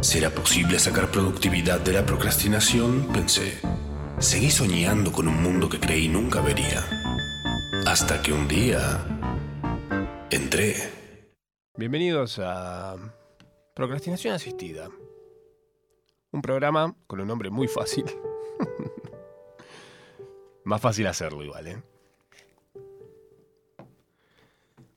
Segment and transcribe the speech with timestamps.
[0.00, 3.08] ¿Será posible sacar productividad de la procrastinación?
[3.12, 3.60] Pensé.
[4.18, 6.84] Seguí soñando con un mundo que creí nunca vería.
[7.86, 9.06] Hasta que un día
[10.30, 10.74] entré.
[11.76, 12.96] Bienvenidos a
[13.74, 14.88] Procrastinación Asistida.
[16.30, 18.04] Un programa con un nombre muy fácil.
[20.64, 21.82] Más fácil hacerlo igual, ¿eh?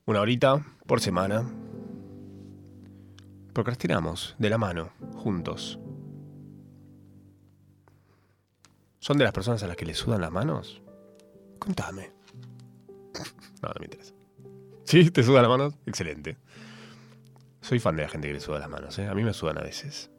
[0.04, 1.65] Una horita por semana.
[3.56, 5.78] Procrastinamos de la mano, juntos.
[8.98, 10.82] ¿Son de las personas a las que le sudan las manos?
[11.58, 12.12] Contame.
[13.62, 14.12] No, no me interesa.
[14.84, 15.10] ¿Sí?
[15.10, 15.74] ¿Te sudan las manos?
[15.86, 16.36] Excelente.
[17.62, 19.08] Soy fan de la gente que le suda las manos, ¿eh?
[19.08, 20.10] A mí me sudan a veces.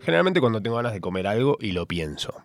[0.00, 2.44] Generalmente cuando tengo ganas de comer algo y lo pienso.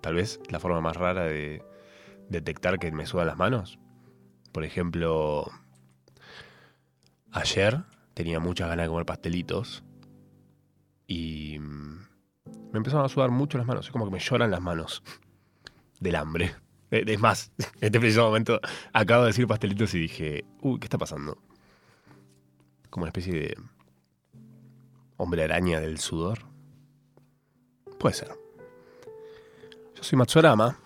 [0.00, 1.62] Tal vez la forma más rara de
[2.30, 3.78] detectar que me sudan las manos.
[4.50, 5.46] Por ejemplo,
[7.36, 7.82] ayer
[8.14, 9.84] tenía muchas ganas de comer pastelitos
[11.06, 12.06] y mm,
[12.72, 13.86] me empezaron a sudar mucho las manos.
[13.86, 15.02] Es como que me lloran las manos
[16.00, 16.54] del hambre.
[16.90, 18.60] Eh, Es más, en este preciso momento
[18.92, 21.38] acabo de decir pastelitos y dije, uy, ¿qué está pasando?
[22.90, 23.56] Como una especie de
[25.18, 26.38] hombre araña del sudor.
[27.98, 28.30] Puede ser.
[29.94, 30.78] Yo soy Matsurama.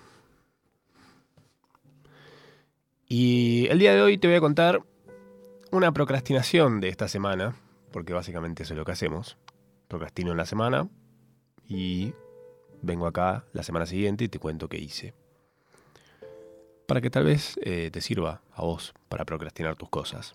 [3.06, 4.82] Y el día de hoy te voy a contar
[5.72, 7.54] una procrastinación de esta semana,
[7.92, 9.36] porque básicamente eso es lo que hacemos.
[9.88, 10.88] Procrastino en la semana
[11.69, 12.12] y
[12.82, 15.14] vengo acá la semana siguiente y te cuento qué hice.
[16.86, 20.34] Para que tal vez eh, te sirva a vos para procrastinar tus cosas.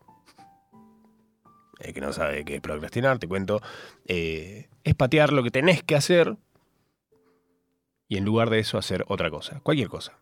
[1.79, 3.62] El que no sabe qué es procrastinar, te cuento,
[4.06, 6.38] eh, es patear lo que tenés que hacer
[8.07, 10.17] y en lugar de eso hacer otra cosa, cualquier cosa.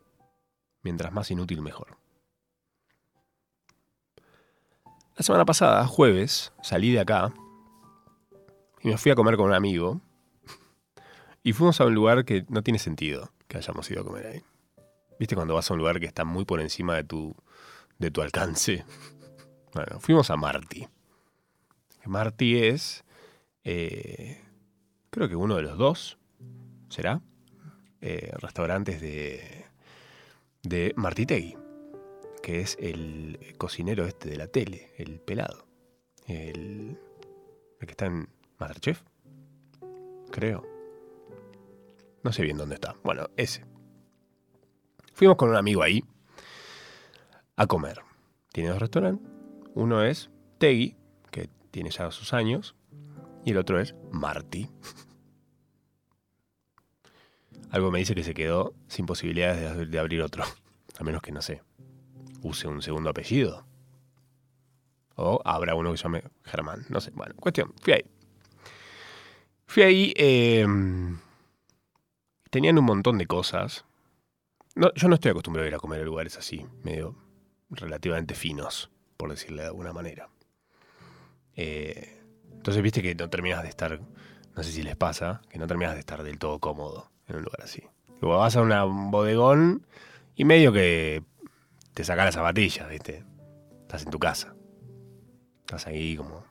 [0.82, 2.03] Mientras más inútil, mejor.
[5.16, 7.32] La semana pasada, jueves, salí de acá
[8.82, 10.02] y me fui a comer con un amigo
[11.44, 14.42] y fuimos a un lugar que no tiene sentido que hayamos ido a comer ahí.
[15.20, 17.36] ¿Viste cuando vas a un lugar que está muy por encima de tu,
[18.00, 18.86] de tu alcance?
[19.74, 20.88] Bueno, fuimos a Marty.
[22.06, 23.04] Marty es,
[23.64, 24.40] eh,
[25.10, 26.20] creo que uno de los dos,
[26.90, 27.22] ¿será?
[28.00, 29.66] Eh, restaurantes de,
[30.62, 31.58] de Martitegui,
[32.44, 35.66] que es el cocinero este de la tele, el pelado.
[36.28, 37.00] El,
[37.80, 38.28] que está en
[38.60, 39.02] Masterchef,
[40.30, 40.68] creo.
[42.22, 42.98] No sé bien dónde está.
[43.02, 43.66] Bueno, ese.
[45.14, 46.04] Fuimos con un amigo ahí
[47.56, 48.02] a comer.
[48.52, 49.26] Tiene dos restaurantes.
[49.74, 50.98] Uno es Tegui,
[51.32, 52.76] que tiene ya sus años,
[53.46, 54.70] y el otro es Marty.
[57.72, 60.44] Algo me dice que se quedó sin posibilidades de, de abrir otro.
[61.00, 61.62] A menos que, no sé,
[62.44, 63.66] use un segundo apellido.
[65.16, 66.86] O habrá uno que se llame Germán.
[66.90, 67.12] No sé.
[67.12, 67.74] Bueno, cuestión.
[67.82, 68.06] Fui ahí.
[69.66, 70.14] Fui ahí.
[70.16, 70.66] eh,
[72.54, 73.84] tenían un montón de cosas.
[74.76, 77.16] No, yo no estoy acostumbrado a ir a comer a lugares así, medio
[77.72, 80.30] relativamente finos, por decirle de alguna manera.
[81.56, 82.22] Eh,
[82.52, 84.00] entonces, viste que no terminas de estar,
[84.56, 87.44] no sé si les pasa, que no terminas de estar del todo cómodo en un
[87.44, 87.84] lugar así.
[88.22, 89.88] Luego vas a un bodegón
[90.36, 91.24] y medio que
[91.94, 93.24] te saca las zapatillas, viste.
[93.82, 94.56] Estás en tu casa.
[95.62, 96.46] Estás ahí como...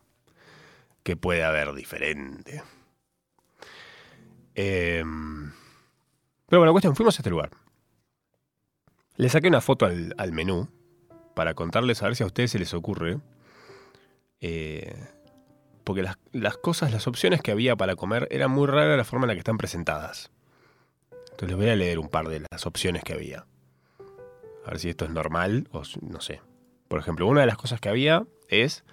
[1.03, 2.63] ¿Qué puede haber diferente?
[4.55, 5.51] Em,
[6.47, 7.51] pero bueno, cuestión, fuimos a este lugar.
[9.17, 10.69] Le saqué una foto al, menú
[11.35, 13.19] para contarles a ver si a ustedes se les ocurre.
[14.41, 14.95] eh,
[15.83, 19.25] porque las, las cosas, las opciones que había para comer eran muy raras la forma
[19.25, 20.31] en la que están presentadas.
[21.11, 23.47] Entonces les voy a leer un par de las opciones que había.
[24.65, 26.41] A ver si esto es normal o no sé.
[26.89, 28.85] Por ejemplo, una de las cosas que había es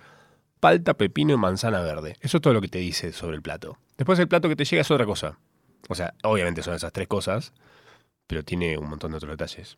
[0.59, 2.15] palta, pepino y manzana verde.
[2.21, 3.77] Eso es todo lo que te dice sobre el plato.
[3.97, 5.37] Después el plato que te llega es otra cosa.
[5.89, 7.53] O sea, obviamente son esas tres cosas,
[8.27, 9.77] pero tiene un montón de otros detalles.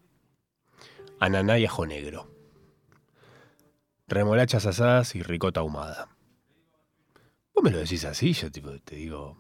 [1.20, 2.30] Ananá y ajo negro.
[4.08, 6.10] Remolachas asadas y ricota ahumada.
[7.54, 9.38] Vos me lo decís así, yo te digo...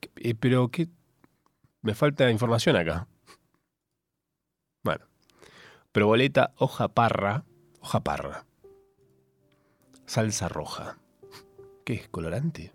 [0.00, 0.88] ¿qué- eh, pero qué...
[1.82, 3.06] Me falta información acá.
[5.92, 7.44] Proboleta, hoja parra.
[7.80, 8.46] Hoja parra.
[10.06, 10.98] Salsa roja.
[11.84, 12.08] ¿Qué es?
[12.08, 12.72] ¿Colorante?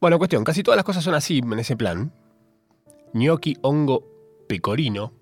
[0.00, 2.12] Bueno, cuestión, casi todas las cosas son así en ese plan.
[3.14, 4.04] Gnocchi, hongo,
[4.46, 5.12] pecorino.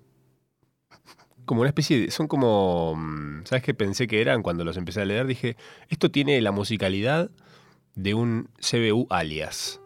[1.45, 2.11] Como una especie de...
[2.11, 2.95] Son como...
[2.95, 5.27] mm, ¿Sabes qué pensé que eran cuando los empecé a leer?
[5.27, 5.55] Dije,
[5.87, 7.31] esto tiene la musicalidad
[7.95, 9.79] de un CBU alias.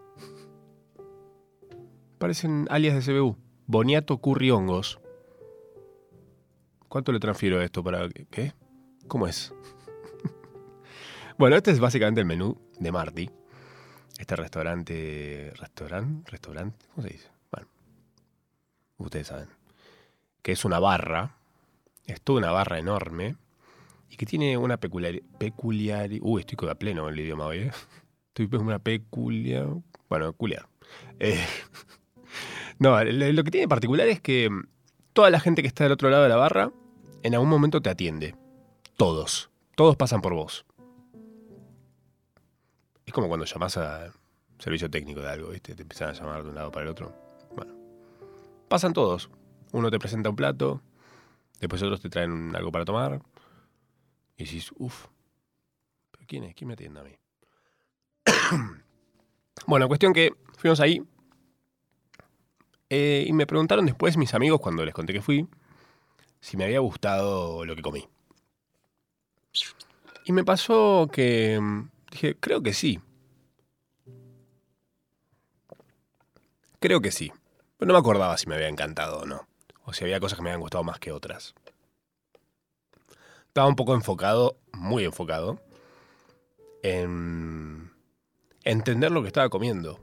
[2.18, 3.38] Parecen alias de CBU.
[3.72, 5.00] Boniato curry hongos.
[6.88, 8.10] ¿Cuánto le transfiero a esto para...
[8.10, 8.54] ¿Qué?
[9.08, 9.54] ¿Cómo es?
[11.38, 13.30] bueno, este es básicamente el menú de Marty.
[14.18, 15.54] Este restaurante...
[15.56, 16.32] ¿Restaurante?
[16.32, 16.84] ¿Restaurante?
[16.96, 17.30] ¿Cómo se dice?
[17.52, 17.68] Bueno.
[18.98, 19.50] Ustedes saben.
[20.42, 21.36] Que es una barra.
[22.08, 23.36] Es toda una barra enorme.
[24.10, 25.24] Y que tiene una peculiaridad...
[25.38, 27.72] Peculiari Uy, estoy a pleno en el idioma hoy, ¿eh?
[28.30, 29.68] Estoy con una peculiar...
[30.10, 30.68] Bueno, peculiar.
[31.20, 31.46] Eh,
[32.80, 34.64] no, lo que tiene particular es que mm,
[35.14, 36.72] toda la gente que está del otro lado de la barra
[37.24, 38.36] en algún momento te atiende.
[38.98, 39.50] Todos.
[39.76, 40.66] Todos pasan por vos.
[43.06, 44.12] Es como cuando llamas a
[44.60, 45.76] servicio técnico de algo, ¿viste?
[45.76, 47.14] Te empiezan a llamar de un lado para el otro.
[47.56, 47.74] Bueno.
[48.68, 49.30] Pasan todos.
[49.72, 50.82] Uno te presenta un plato,
[51.60, 53.22] después otros te traen algo para tomar.
[54.38, 55.08] Y decís, uff,
[56.12, 56.56] ¿pero quién es?
[56.56, 57.16] ¿Quién me atiende a mí?
[59.68, 61.04] bueno, cuestión que fuimos ahí.
[62.90, 65.48] Eh, y me preguntaron después mis amigos, cuando les conté que fui,
[66.42, 68.08] si me había gustado lo que comí.
[70.26, 73.00] Y me pasó que mm, dije, creo que sí.
[76.80, 77.32] Creo que sí.
[77.78, 79.48] Pero no me acordaba si me había encantado o no.
[79.86, 81.56] O si había cosas que me habían gustado más que otras.
[83.48, 85.60] Estaba un poco enfocado, muy enfocado,
[86.84, 87.92] en
[88.64, 90.00] entender lo que estaba comiendo.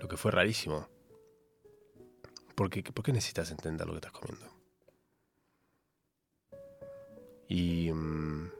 [0.00, 0.88] Lo que fue rarísimo.
[2.54, 4.46] Porque, ¿Por qué necesitas entender lo que estás comiendo?
[7.48, 8.50] Y mm,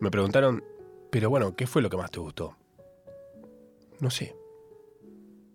[0.00, 0.62] me preguntaron,
[1.10, 2.56] pero bueno, ¿qué fue lo que más te gustó?
[4.00, 4.36] No sé.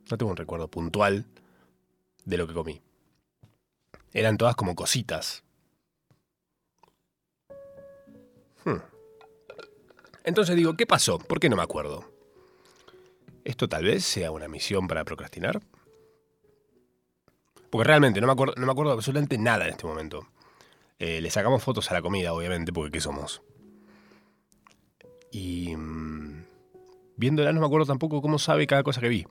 [0.10, 1.26] No tengo un recuerdo puntual
[2.26, 2.81] de lo que comí.
[4.12, 5.44] Eran todas como cositas.
[8.66, 8.81] Hmm.
[10.24, 11.20] Entonces digo, ¿qué pasó?
[11.20, 12.19] ¿Por qué no me acuerdo?
[13.50, 15.60] ¿Esto tal vez sea una misión para procrastinar?
[17.72, 20.28] Porque realmente no me acuerdo, no me acuerdo absolutamente nada en este momento.
[21.00, 23.42] Eh, le sacamos fotos a la comida, obviamente, porque ¿qué somos?
[25.31, 26.46] Y mm,
[27.18, 29.25] viéndola no me acuerdo tampoco cómo sabe cada cosa que vi.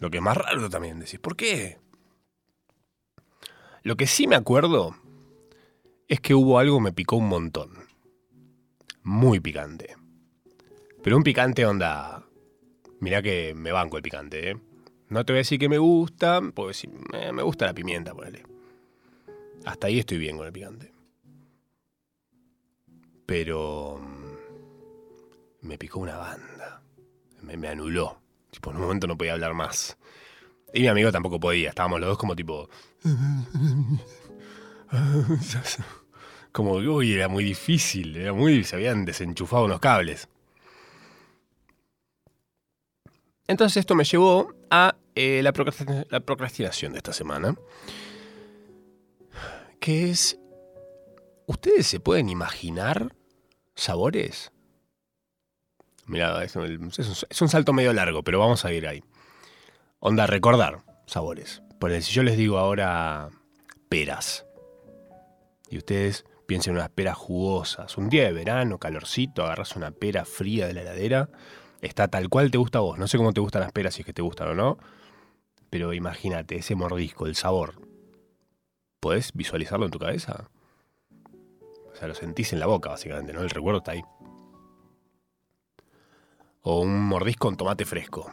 [0.00, 1.78] Lo que es más raro también, decís, ¿por qué?
[3.84, 4.96] Lo que sí me acuerdo
[6.08, 7.86] es que hubo algo que me picó un montón.
[9.04, 9.94] Muy picante.
[11.04, 12.25] Pero un picante onda...
[13.06, 14.56] Mirá que me banco el picante, ¿eh?
[15.10, 18.12] No te voy a decir que me gusta, porque sí, eh, me gusta la pimienta,
[18.12, 18.42] ponele.
[19.64, 20.92] Hasta ahí estoy bien con el picante.
[23.24, 24.00] Pero...
[24.02, 26.82] mm, Me picó una banda.
[27.42, 28.18] Me, anuló.
[28.50, 29.96] Tipo, un momento no podía hablar más.
[30.74, 31.68] Y mi amigo tampoco podía.
[31.68, 32.68] Estábamos los dos como tipo...
[36.50, 38.16] Como, uy, era muy difícil.
[38.16, 38.64] Era muy...
[38.64, 40.28] Se habían desenchufado unos cables.
[43.48, 47.56] Entonces esto me llevó a eh, la, procrastina- la procrastinación de esta semana.
[49.80, 50.38] Que es...
[51.46, 53.14] ¿Ustedes se pueden imaginar
[53.76, 54.50] sabores?
[56.06, 59.02] Mira, es un, es un- salto medio largo, pero vamos a ir ahí.
[60.00, 61.62] Onda, recordar sabores.
[61.78, 63.30] Por si yo les digo ahora
[63.88, 64.44] peras.
[65.68, 67.96] Y ustedes piensen en unas peras jugosas.
[67.96, 71.28] Un día de verano, calorcito, agarras una pera fría de la heladera.
[71.82, 72.98] Está tal cual te gusta a vos.
[72.98, 74.78] No sé cómo te gustan las peras, si es que te gustan o no.
[75.70, 77.74] Pero imagínate ese mordisco, el sabor.
[79.00, 80.48] ¿Podés visualizarlo en tu cabeza?
[81.92, 83.42] O sea, lo sentís en la boca, básicamente, ¿no?
[83.42, 84.02] El recuerdo está ahí.
[86.62, 88.32] O un mordisco con tomate fresco.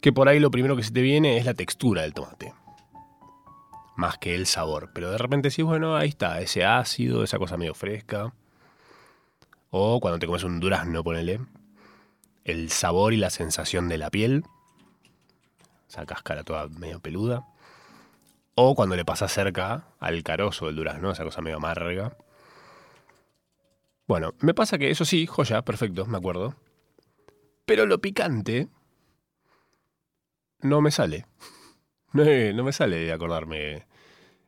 [0.00, 2.54] Que por ahí lo primero que se te viene es la textura del tomate.
[3.96, 4.90] Más que el sabor.
[4.94, 8.32] Pero de repente sí, bueno, ahí está, ese ácido, esa cosa medio fresca.
[9.70, 11.40] O cuando te comes un durazno, ponele.
[12.44, 14.44] El sabor y la sensación de la piel.
[15.88, 17.46] Esa cáscara toda medio peluda.
[18.54, 22.16] O cuando le pasas cerca al carozo del durazno, esa cosa medio amarga.
[24.06, 26.54] Bueno, me pasa que eso sí, joya, perfecto, me acuerdo.
[27.66, 28.68] Pero lo picante
[30.60, 31.26] no me sale.
[32.10, 33.86] No, no me sale de acordarme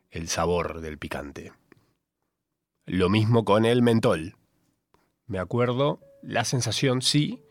[0.09, 1.53] el sabor del picante.
[2.87, 4.35] Lo mismo con el mentol.
[5.27, 7.43] Me acuerdo la sensación, sí.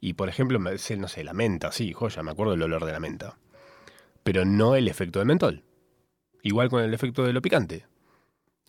[0.00, 3.00] Y por ejemplo, no sé, la menta, sí, joya, me acuerdo el olor de la
[3.00, 3.38] menta.
[4.22, 5.64] Pero no el efecto del mentol.
[6.42, 7.86] Igual con el efecto de lo picante.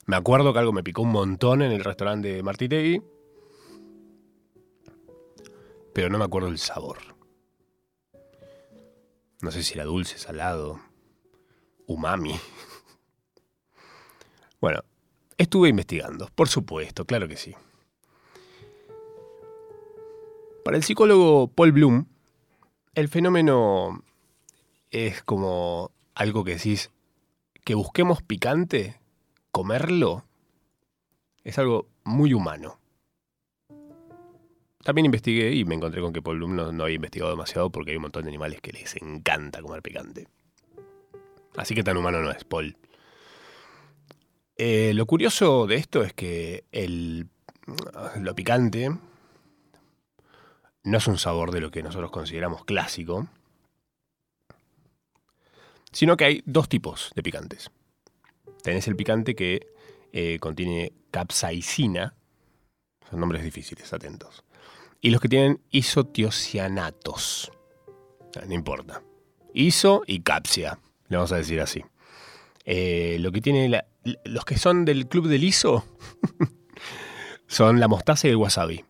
[0.06, 3.02] Me acuerdo que algo me picó un montón en el restaurante de Martitegui,
[5.94, 7.00] pero no me acuerdo el sabor.
[9.42, 10.80] No sé si era dulce, salado,
[11.86, 12.36] umami.
[14.60, 14.84] Bueno,
[15.38, 17.54] estuve investigando, por supuesto, claro que sí.
[20.68, 22.08] Para el psicólogo Paul Bloom,
[22.94, 24.04] el fenómeno
[24.92, 26.92] es como algo que decís,
[27.64, 29.00] que busquemos picante,
[29.52, 30.26] comerlo,
[31.46, 32.82] es algo muy humano.
[34.84, 37.96] También investigué y me encontré con que Paul Bloom no, había investigado demasiado porque hay
[37.96, 40.28] un montón de animales que les encanta comer picante.
[41.56, 42.76] Así que tan humano no es, Paul.
[44.58, 47.30] Eh, lo curioso de esto es que el,
[48.20, 48.92] lo picante
[50.88, 53.28] no es un sabor de lo que nosotros consideramos clásico,
[55.92, 57.72] sino que hay dos tipos de picantes.
[58.64, 59.68] Tenés el picante que
[60.14, 62.16] eh, contiene capsaicina,
[63.10, 64.46] son nombres difíciles, atentos,
[65.02, 67.52] y los que tienen isotiocianatos.
[68.38, 69.04] Ah, no importa.
[69.54, 70.80] Iso y capsia,
[71.10, 71.84] le vamos a decir así.
[72.64, 73.84] Eh, lo que tiene
[74.24, 75.86] los que son del club del ISO
[77.48, 78.86] son la mostaza y el wasabi.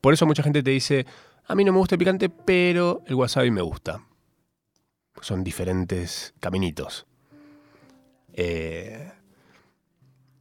[0.00, 1.06] Por eso mucha gente te dice,
[1.48, 4.04] a mí no me gusta el picante, pero el wasabi me gusta.
[5.20, 7.06] Son diferentes caminitos.
[8.32, 9.12] Eh,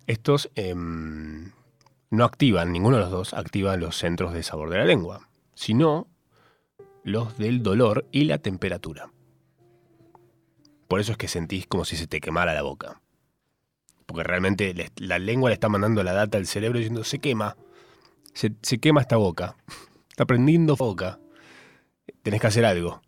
[0.08, 1.52] estos em,
[2.10, 6.08] no activan, ninguno de los dos activa los centros de sabor de la lengua, sino
[7.04, 9.12] los del dolor y la temperatura.
[10.88, 13.02] Por eso es que sentís como si se te quemara la boca.
[14.06, 17.58] Porque realmente la lengua le está mandando la data al cerebro diciendo se quema,
[18.34, 19.56] se, se quema esta boca.
[20.16, 21.20] Está prendiendo boca.
[22.24, 23.02] Tenés que hacer algo.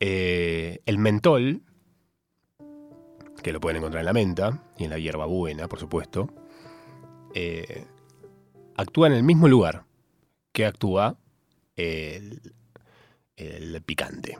[0.00, 1.62] Eh, el mentol,
[3.42, 6.28] que lo pueden encontrar en la menta y en la hierba buena, por supuesto,
[7.34, 7.86] eh,
[8.76, 9.86] actúa en el mismo lugar
[10.52, 11.16] que actúa
[11.74, 12.52] el,
[13.36, 14.38] el picante,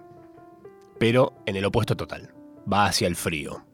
[0.98, 2.34] pero en el opuesto total.
[2.70, 3.64] Va hacia el frío.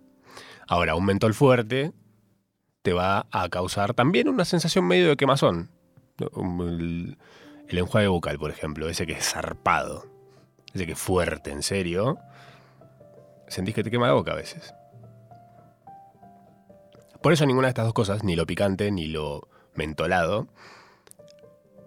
[0.68, 1.92] Ahora, un mentol fuerte
[2.82, 5.81] te va a causar también una sensación medio de quemazón.
[6.18, 7.16] El,
[7.68, 10.06] enjuague bucal, por ejemplo, ese que es zarpado,
[10.74, 12.18] ese que es fuerte, en serio,
[13.48, 14.74] sentís que te quema la boca a veces.
[17.22, 20.48] Por eso ninguna de estas dos cosas, ni lo picante ni lo mentolado,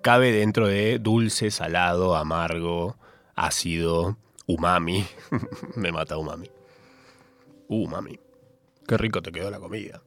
[0.01, 2.98] cabe dentro de dulce, salado, amargo,
[3.36, 4.17] ácido,
[4.48, 5.05] umami.
[5.75, 6.50] Me mata umami.
[7.67, 8.20] Umami.
[8.88, 10.01] Qué rico te quedó la comida.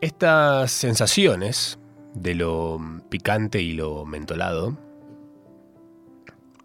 [0.00, 1.78] Estas sensaciones
[2.14, 4.76] de lo picante y lo mentolado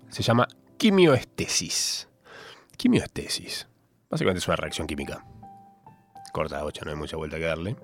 [0.09, 0.47] se llama
[0.77, 2.09] quimioestesis.
[2.75, 3.67] Quimioestesis.
[4.09, 5.25] Básicamente es una reacción química.
[6.33, 7.75] Corta la bocha, no hay mucha vuelta que darle.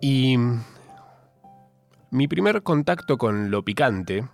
[0.00, 0.36] Y
[2.10, 4.26] mi primer contacto con lo picante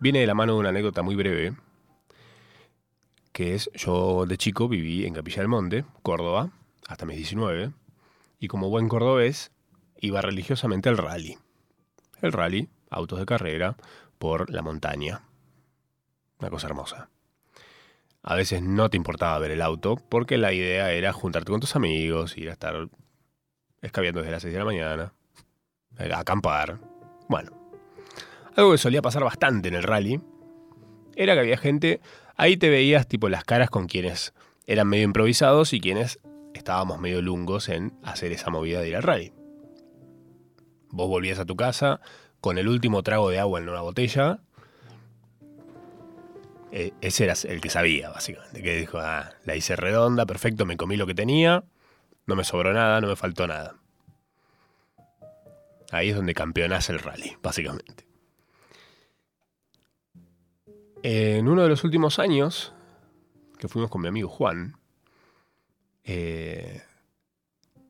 [0.00, 1.54] viene de la mano de una anécdota muy breve,
[3.32, 6.50] que es yo de chico viví en Capilla del Monte, Córdoba,
[6.90, 7.70] hasta mis 19,
[8.40, 9.52] y como buen cordobés
[10.00, 11.38] iba religiosamente al rally.
[12.20, 13.76] El rally, autos de carrera,
[14.18, 15.22] por la montaña.
[16.40, 17.08] Una cosa hermosa.
[18.22, 21.76] A veces no te importaba ver el auto porque la idea era juntarte con tus
[21.76, 22.88] amigos, ir a estar
[23.82, 25.12] escabeando desde las 6 de la mañana,
[25.96, 26.80] a acampar.
[27.28, 27.52] Bueno,
[28.56, 30.20] algo que solía pasar bastante en el rally
[31.14, 32.00] era que había gente,
[32.36, 34.34] ahí te veías tipo las caras con quienes
[34.66, 36.18] eran medio improvisados y quienes
[36.54, 39.32] estábamos medio lungos en hacer esa movida de ir al rally.
[40.90, 42.00] Vos volvías a tu casa
[42.40, 44.40] con el último trago de agua en una botella.
[46.72, 48.62] Eh, ese era el que sabía, básicamente.
[48.62, 51.64] Que dijo, ah, la hice redonda, perfecto, me comí lo que tenía,
[52.26, 53.76] no me sobró nada, no me faltó nada.
[55.92, 58.06] Ahí es donde campeonás el rally, básicamente.
[61.02, 62.72] En uno de los últimos años,
[63.58, 64.76] que fuimos con mi amigo Juan,
[66.12, 66.82] eh,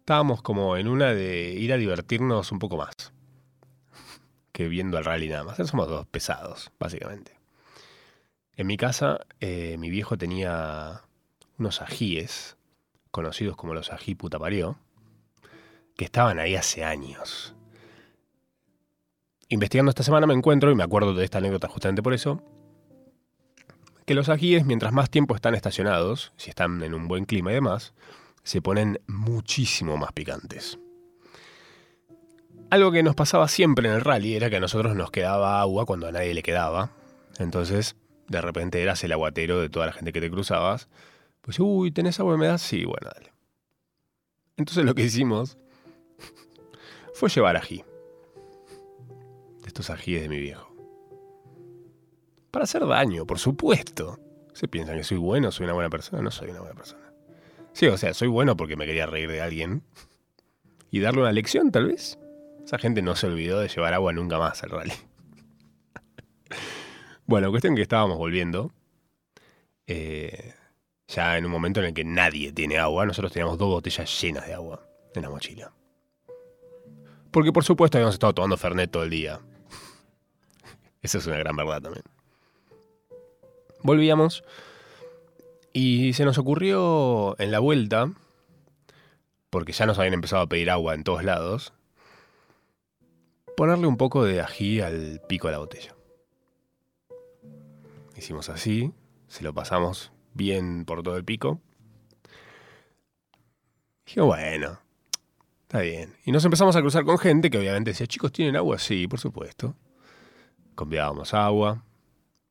[0.01, 2.93] estábamos como en una de ir a divertirnos un poco más
[4.53, 5.57] que viendo al rally nada más.
[5.67, 7.33] Somos dos pesados, básicamente.
[8.57, 11.01] En mi casa, eh, mi viejo tenía
[11.59, 12.59] unos ajíes,
[13.11, 14.77] conocidos como los ají puta parió,
[15.97, 17.55] que estaban ahí hace años.
[19.49, 22.43] Investigando esta semana me encuentro, y me acuerdo de esta anécdota justamente por eso,
[24.07, 27.55] que los ajíes, mientras más tiempo están estacionados, si están en un buen clima y
[27.55, 27.95] demás,
[28.43, 30.79] se ponen muchísimo más picantes.
[32.71, 35.87] Algo que nos pasaba siempre en el rally era que a nosotros nos quedaba agua
[35.87, 36.91] cuando a nadie le quedaba.
[37.39, 37.97] Entonces,
[38.29, 40.89] de repente eras el aguatero de toda la gente que te cruzabas,
[41.41, 42.63] Pues, uy, ¿tenés agua y me das?
[42.63, 43.33] Sí, bueno, dale.
[44.57, 45.59] Entonces lo que hicimos
[47.15, 47.83] fue llevar ají.
[49.63, 50.70] De estos ajíes de mi viejo.
[52.51, 54.19] Para hacer daño, por supuesto.
[54.53, 56.23] Se piensan que soy bueno, soy una buena persona.
[56.23, 57.13] No soy una buena persona.
[57.73, 59.83] Sí, o sea, soy bueno porque me quería reír de alguien.
[60.91, 62.19] Y darle una lección, tal vez.
[62.65, 64.93] Esa gente no se olvidó de llevar agua nunca más al rally.
[67.27, 68.73] bueno, cuestión que estábamos volviendo.
[69.87, 70.55] Eh,
[71.09, 74.47] ya en un momento en el que nadie tiene agua, nosotros teníamos dos botellas llenas
[74.47, 75.73] de agua en la mochila.
[77.31, 79.41] Porque por supuesto habíamos estado tomando Fernet todo el día.
[81.03, 82.05] Esa es una gran verdad también.
[83.83, 84.45] Volvíamos
[85.73, 88.13] y se nos ocurrió en la vuelta,
[89.49, 91.73] porque ya nos habían empezado a pedir agua en todos lados,
[93.57, 95.95] ponerle un poco de ají al pico de la botella.
[98.17, 98.93] Hicimos así,
[99.29, 101.61] se lo pasamos bien por todo el pico.
[104.05, 104.79] Dije, bueno,
[105.63, 106.17] está bien.
[106.25, 108.79] Y nos empezamos a cruzar con gente que obviamente decía, chicos, ¿tienen agua?
[108.79, 109.75] Sí, por supuesto.
[110.75, 111.85] Convidábamos agua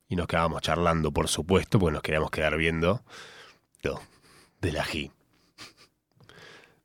[0.09, 3.03] y nos quedábamos charlando, por supuesto, porque nos queríamos quedar viendo
[3.83, 4.01] lo
[4.59, 5.11] del ají.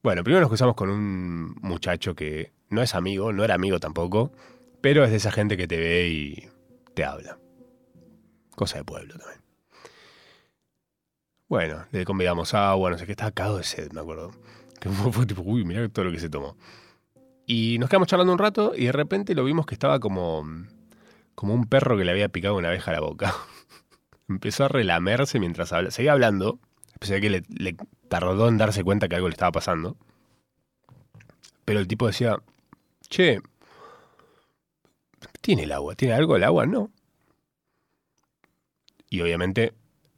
[0.02, 4.30] Bueno, primero nos cruzamos con un muchacho que no es amigo, no era amigo tampoco,
[4.82, 6.48] pero es de esa gente que te ve y
[6.92, 7.38] te habla.
[8.54, 9.40] Cosa de pueblo también.
[11.48, 14.32] Bueno, le convidamos agua, no sé qué, estaba cagado de sed, me acuerdo.
[14.78, 16.58] Que fue tipo, uy, mirá todo lo que se tomó.
[17.46, 20.44] Y nos quedamos charlando un rato y de repente lo vimos que estaba como,
[21.34, 23.34] como un perro que le había picado una abeja a la boca.
[24.28, 25.90] Empezó a relamerse mientras hablaba.
[25.90, 26.58] Seguía hablando.
[26.98, 27.76] Pensé que le, le
[28.08, 29.96] tardó en darse cuenta que algo le estaba pasando.
[31.64, 32.36] Pero el tipo decía,
[33.08, 33.40] che,
[35.40, 35.94] ¿tiene el agua?
[35.94, 36.66] ¿Tiene algo el agua?
[36.66, 36.90] No.
[39.10, 39.74] Y obviamente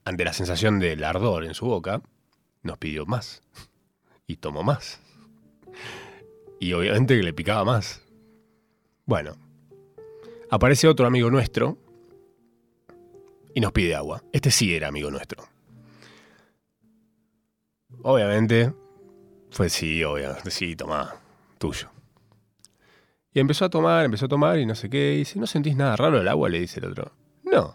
[0.07, 2.01] ante la sensación del ardor en su boca,
[2.63, 3.43] nos pidió más.
[4.29, 5.01] Y tomó más.
[6.61, 8.03] Y obviamente que le picaba más.
[9.05, 9.37] Bueno,
[10.51, 11.79] aparece otro amigo nuestro
[13.55, 14.23] y nos pide agua.
[14.33, 15.45] Este sí era amigo nuestro.
[18.03, 18.73] Obviamente,
[19.51, 21.17] fue sí, obviamente, sí, toma,
[21.59, 21.89] tuyo.
[23.33, 25.15] Y empezó a tomar, empezó a tomar y no sé qué.
[25.15, 26.49] Y dice, ¿no sentís nada raro el agua?
[26.49, 27.13] Le dice el otro.
[27.45, 27.75] No.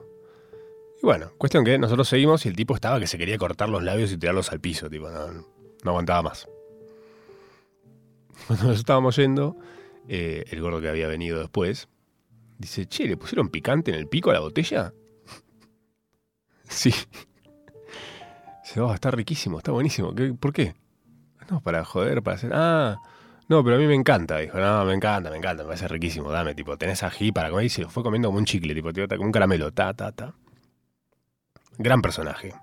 [1.01, 3.83] Y bueno, cuestión que nosotros seguimos y el tipo estaba que se quería cortar los
[3.83, 5.45] labios y tirarlos al piso, tipo, no,
[5.83, 6.47] aguantaba más.
[8.47, 9.55] Cuando nos estábamos yendo,
[10.07, 11.87] eh, el gordo que había venido después,
[12.61, 14.93] dice, che, ¿le pusieron picante en el pico a la botella?
[16.63, 16.93] sí.
[18.63, 20.13] Dice, oh, está riquísimo, está buenísimo.
[20.39, 20.75] ¿Por qué?
[21.49, 22.51] No, para joder, para hacer...
[22.53, 23.01] Ah,
[23.49, 24.37] no, pero a mí me encanta.
[24.37, 26.31] Dijo, no, me encanta, me encanta, me parece riquísimo.
[26.31, 27.65] Dame, tipo, tenés ají para comer.
[27.65, 30.33] Y se lo fue comiendo como un chicle, tipo, como un caramelo, ta, ta, ta.
[31.77, 32.53] Gran personaje.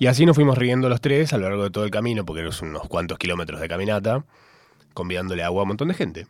[0.00, 2.40] Y así nos fuimos riendo los tres a lo largo de todo el camino, porque
[2.40, 4.24] eran unos cuantos kilómetros de caminata,
[4.94, 6.26] convidándole agua a un montón de gente.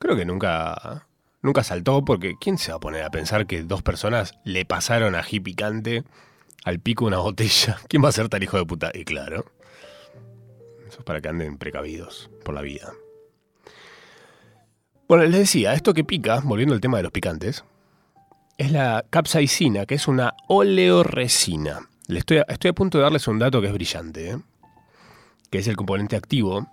[0.00, 1.06] Creo que nunca,
[1.42, 5.14] nunca saltó, porque ¿quién se va a poner a pensar que dos personas le pasaron
[5.14, 6.04] ají picante
[6.64, 7.78] al pico una botella?
[7.88, 8.90] ¿Quién va a ser tan hijo de puta?
[8.94, 9.44] Y claro,
[10.88, 12.92] eso es para que anden precavidos por la vida.
[15.08, 17.64] Bueno, les decía, esto que pica, volviendo al tema de los picantes,
[18.56, 21.88] es la capsaicina, que es una oleoresina.
[22.06, 24.38] Le estoy, estoy a punto de darles un dato que es brillante, ¿eh?
[25.50, 26.66] que es el componente activo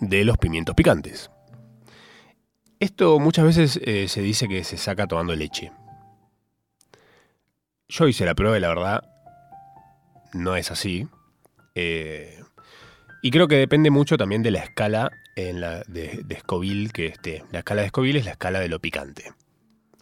[0.00, 1.30] de los pimientos picantes.
[2.80, 5.72] Esto muchas veces eh, se dice que se saca tomando leche.
[7.88, 9.10] Yo hice la prueba y la verdad
[10.32, 11.08] no es así.
[11.74, 12.40] Eh,
[13.22, 17.06] y creo que depende mucho también de la escala en la de, de Scoville que
[17.06, 17.44] esté.
[17.50, 19.32] La escala de Scoville es la escala de lo picante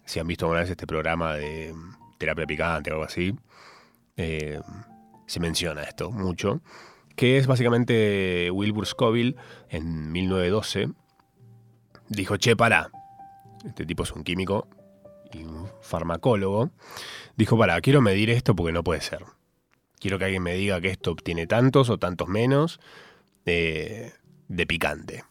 [0.06, 1.74] si han visto alguna vez este programa de
[2.16, 3.34] terapia picante o algo así,
[4.16, 4.60] eh,
[5.26, 6.62] se menciona esto mucho,
[7.16, 9.36] que es básicamente Wilbur Scoville
[9.68, 10.90] en 1912
[12.08, 12.90] dijo, che, para,
[13.64, 14.68] este tipo es un químico
[15.32, 16.70] y un farmacólogo,
[17.36, 19.24] dijo, para, quiero medir esto porque no puede ser.
[19.98, 22.80] Quiero que alguien me diga que esto obtiene tantos o tantos menos
[23.44, 24.12] de
[24.66, 25.24] picante.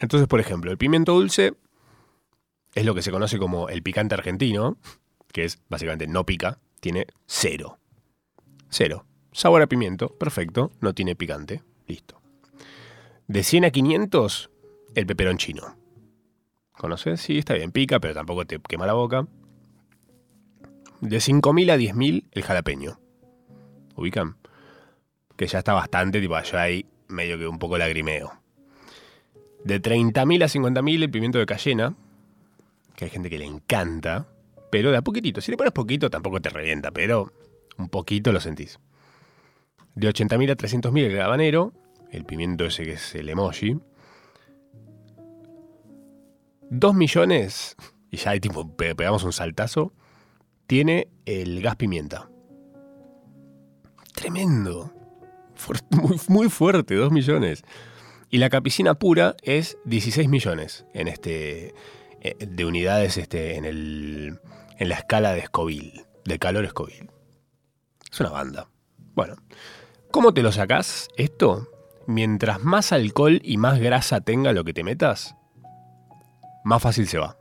[0.00, 1.54] Entonces, por ejemplo, el pimiento dulce
[2.74, 4.76] es lo que se conoce como el picante argentino,
[5.32, 7.78] que es básicamente no pica, tiene cero.
[8.68, 9.06] Cero.
[9.32, 12.20] Sabor a pimiento, perfecto, no tiene picante, listo.
[13.28, 14.50] De 100 a 500,
[14.94, 15.06] el
[16.82, 17.02] peperón chino.
[17.02, 17.20] ¿Conoces?
[17.20, 19.26] Sí, está bien, pica, pero tampoco te quema la boca.
[21.00, 22.98] De 5.000 a 10.000, el jalapeño.
[23.96, 24.36] ¿Ubican?
[25.36, 28.32] Que ya está bastante, tipo, allá hay medio que un poco lagrimeo.
[29.64, 31.94] De 30.000 a 50.000, el pimiento de cayena,
[32.96, 34.26] que hay gente que le encanta,
[34.70, 35.40] pero de a poquitito.
[35.40, 37.32] Si le pones poquito, tampoco te revienta, pero
[37.78, 38.78] un poquito lo sentís.
[39.94, 41.72] De 80.000 a 300.000 el habanero,
[42.10, 43.78] el pimiento ese que es el emoji.
[46.72, 47.76] 2 millones,
[48.10, 49.92] y ya hay tipo, pegamos un saltazo,
[50.66, 52.30] tiene el gas pimienta.
[54.14, 54.90] Tremendo.
[56.28, 57.62] muy, fuerte, 2 millones.
[58.30, 61.74] Y la capicina pura es 16 millones en este,
[62.22, 64.40] eh, de unidades este, en, el,
[64.78, 67.10] en la escala de Scoville, de calor Scoville.
[68.10, 68.68] Es una banda.
[69.14, 69.36] Bueno,
[70.10, 71.68] ¿cómo te lo sacás esto?
[72.06, 75.36] Mientras más alcohol y más grasa tenga lo que te metas,
[76.64, 77.36] más fácil se va.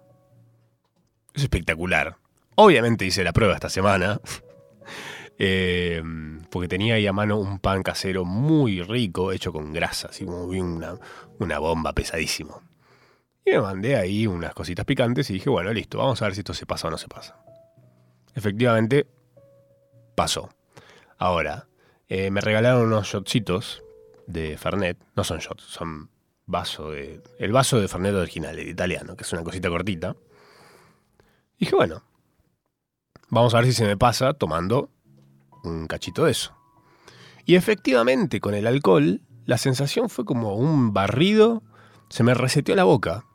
[1.33, 2.17] Es espectacular.
[2.55, 4.19] Obviamente hice la prueba esta semana.
[5.43, 6.03] Eh,
[6.51, 10.47] porque tenía ahí a mano un pan casero muy rico, hecho con grasa, así como
[10.47, 10.99] vi una,
[11.39, 12.61] una bomba pesadísimo.
[13.43, 16.41] Y me mandé ahí unas cositas picantes y dije, bueno, listo, vamos a ver si
[16.41, 17.43] esto se pasa o no se pasa.
[18.35, 19.07] Efectivamente,
[20.15, 20.49] pasó.
[21.17, 21.67] Ahora,
[22.07, 23.83] eh, me regalaron unos shotcitos
[24.27, 24.97] de Fernet.
[25.15, 26.11] No son shots, son
[26.45, 27.21] vaso de.
[27.39, 30.15] El vaso de Fernet original, el italiano, que es una cosita cortita.
[31.57, 32.03] Y dije, bueno,
[33.29, 34.89] vamos a ver si se me pasa tomando
[35.63, 36.55] un cachito de eso.
[37.45, 41.63] Y efectivamente, con el alcohol, la sensación fue como un barrido.
[42.09, 43.25] Se me reseteó la boca.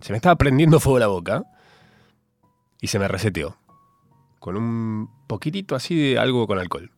[0.00, 1.44] Se me estaba prendiendo fuego la boca.
[2.80, 3.56] Y se me reseteó.
[4.40, 6.90] Con un poquitito así de algo con alcohol.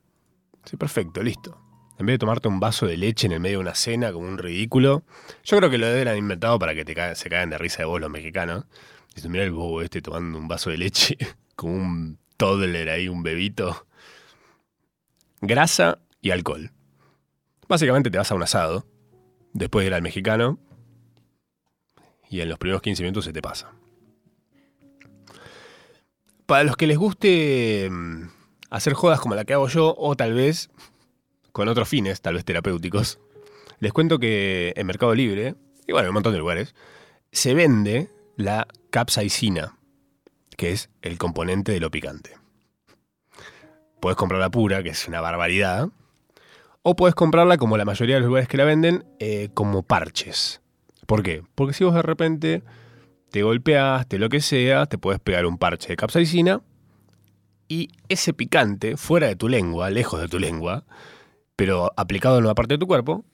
[0.64, 1.63] Sí, perfecto, listo.
[1.98, 4.26] En vez de tomarte un vaso de leche en el medio de una cena como
[4.26, 5.04] un ridículo,
[5.44, 7.84] yo creo que lo deben haber inventado para que te se caigan de risa de
[7.84, 8.64] vos los mexicanos.
[9.28, 11.16] Mira el bobo este tomando un vaso de leche
[11.56, 13.86] con un toddler ahí, un bebito
[15.40, 16.72] grasa y alcohol.
[17.68, 18.86] Básicamente te vas a un asado,
[19.52, 20.58] después de ir al mexicano,
[22.28, 23.72] y en los primeros 15 minutos se te pasa.
[26.46, 28.28] Para los que les guste mm,
[28.70, 30.70] hacer jodas como la que hago yo, o tal vez
[31.54, 33.18] con otros fines, tal vez terapéuticos,
[33.78, 35.54] les cuento que en Mercado Libre,
[35.86, 36.74] y bueno, en un montón de lugares,
[37.32, 39.78] se vende la capsaicina,
[40.58, 42.44] que es el componente de lo picante
[44.04, 45.88] puedes comprarla pura, que es una barbaridad,
[46.82, 50.60] o puedes comprarla como la mayoría de los lugares que la venden, eh, como parches.
[51.06, 51.42] ¿Por qué?
[51.54, 52.62] Porque si vos de repente
[53.30, 56.60] te golpeaste, lo que sea, te puedes pegar un parche de capsaicina
[57.66, 60.84] y ese picante, fuera de tu lengua, lejos de tu lengua,
[61.56, 63.24] pero aplicado en una parte de tu cuerpo,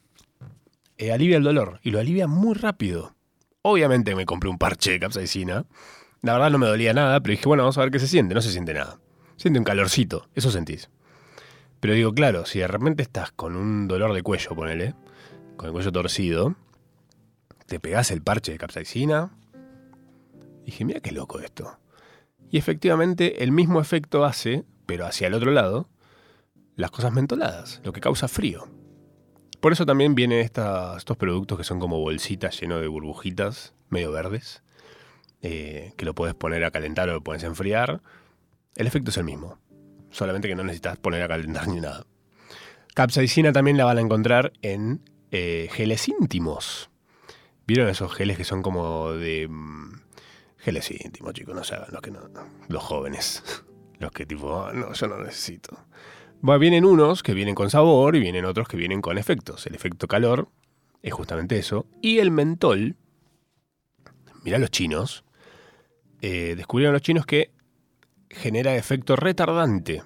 [0.98, 3.14] eh, alivia el dolor y lo alivia muy rápido.
[3.62, 5.64] Obviamente me compré un parche de capsaicina.
[6.22, 8.34] La verdad no me dolía nada, pero dije, bueno, vamos a ver qué se siente.
[8.34, 8.98] No se siente nada.
[9.36, 10.90] Siente un calorcito, eso sentís.
[11.80, 14.94] Pero digo, claro, si de repente estás con un dolor de cuello, ponele,
[15.56, 16.54] con el cuello torcido,
[17.66, 19.30] te pegás el parche de capsaicina.
[20.66, 21.78] Dije, mira qué loco esto.
[22.50, 25.88] Y efectivamente el mismo efecto hace, pero hacia el otro lado,
[26.80, 28.68] las cosas mentoladas, lo que causa frío.
[29.60, 34.62] Por eso también vienen estos productos que son como bolsitas llenos de burbujitas, medio verdes,
[35.42, 38.00] eh, que lo puedes poner a calentar o lo puedes enfriar
[38.76, 39.58] el efecto es el mismo,
[40.10, 42.06] solamente que no necesitas poner a calentar ni nada.
[42.94, 46.90] Capsaicina también la van a encontrar en eh, geles íntimos.
[47.66, 49.46] ¿Vieron esos geles que son como de...
[49.48, 50.00] Mm,
[50.58, 52.20] geles íntimos, chicos, no se hagan los que no...
[52.68, 53.42] Los jóvenes.
[54.00, 55.76] Los que tipo, ah, no, yo no necesito.
[56.42, 59.66] Bueno, vienen unos que vienen con sabor y vienen otros que vienen con efectos.
[59.66, 60.48] El efecto calor
[61.02, 61.84] es justamente eso.
[62.00, 62.96] Y el mentol,
[64.42, 65.22] mira los chinos,
[66.22, 67.50] eh, descubrieron los chinos que
[68.30, 70.02] genera efecto retardante.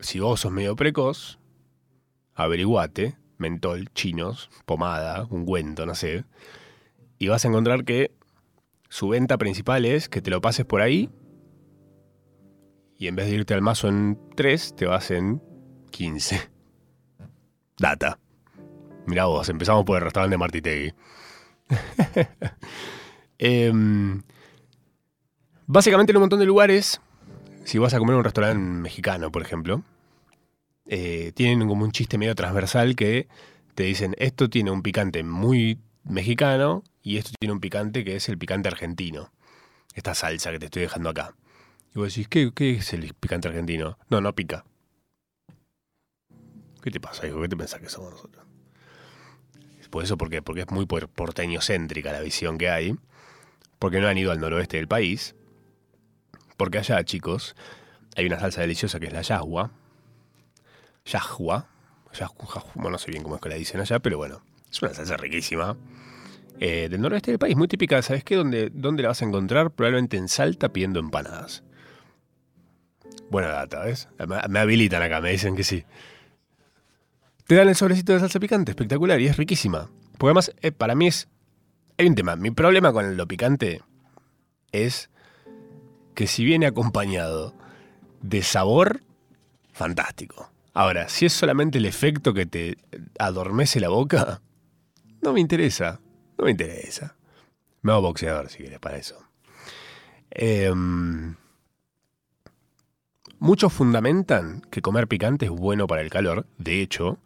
[0.00, 1.38] Si vos sos medio precoz,
[2.34, 6.24] averiguate, mentol, chinos, pomada, ungüento, no sé,
[7.18, 8.12] y vas a encontrar que
[8.90, 11.10] su venta principal es que te lo pases por ahí
[13.00, 15.42] y en vez de irte al mazo en 3, te vas en
[15.90, 16.50] 15.
[17.78, 18.20] Data.
[19.06, 20.94] Mira vos, empezamos por el restaurante de Martitegui.
[23.38, 23.72] eh,
[25.72, 27.00] Básicamente en un montón de lugares,
[27.62, 29.84] si vas a comer en un restaurante mexicano, por ejemplo,
[30.86, 33.28] eh, tienen como un chiste medio transversal que
[33.76, 38.28] te dicen, esto tiene un picante muy mexicano y esto tiene un picante que es
[38.28, 39.30] el picante argentino.
[39.94, 41.36] Esta salsa que te estoy dejando acá.
[41.94, 43.98] Y vos decís, ¿qué, qué es el picante argentino?
[44.08, 44.64] No, no pica.
[46.82, 47.40] ¿Qué te pasa, hijo?
[47.40, 48.44] ¿Qué te pensás que somos nosotros?
[49.90, 50.30] Por eso, ¿por?
[50.44, 52.96] Porque es muy porteño-céntrica la visión que hay.
[53.80, 55.34] Porque no han ido al noroeste del país
[56.60, 57.56] porque allá, chicos,
[58.16, 59.70] hay una salsa deliciosa que es la yahua.
[61.06, 61.68] Yahua.
[62.74, 65.78] no sé bien cómo es que la dicen allá, pero bueno, es una salsa riquísima.
[66.58, 68.02] Eh, del noroeste del país, muy típica.
[68.02, 68.36] ¿Sabes qué?
[68.36, 69.70] ¿Dónde, ¿Dónde la vas a encontrar?
[69.70, 71.62] Probablemente en Salta pidiendo empanadas.
[73.30, 74.08] Buena data, ¿ves?
[74.48, 75.84] Me, habilitan acá, me dicen que sí.
[77.46, 79.88] te dan el sobrecito de salsa picante, espectacular, y es riquísima.
[80.18, 81.28] Porque además, eh, para mí es.
[81.96, 82.34] Hay un tema.
[82.34, 83.82] Mi problema con lo picante
[84.72, 85.10] es
[86.14, 87.54] que si viene acompañado
[88.20, 89.02] de sabor,
[89.72, 90.50] fantástico.
[90.74, 92.78] Ahora, si es solamente el efecto que te
[93.18, 94.40] adormece la boca,
[95.22, 96.00] no me interesa.
[96.38, 97.16] No me interesa.
[97.82, 99.22] Me hago boxeador si quieres para eso.
[100.30, 101.36] Em,
[103.40, 106.46] muchos fundamentan que comer picante es bueno para el calor.
[106.58, 107.18] De hecho,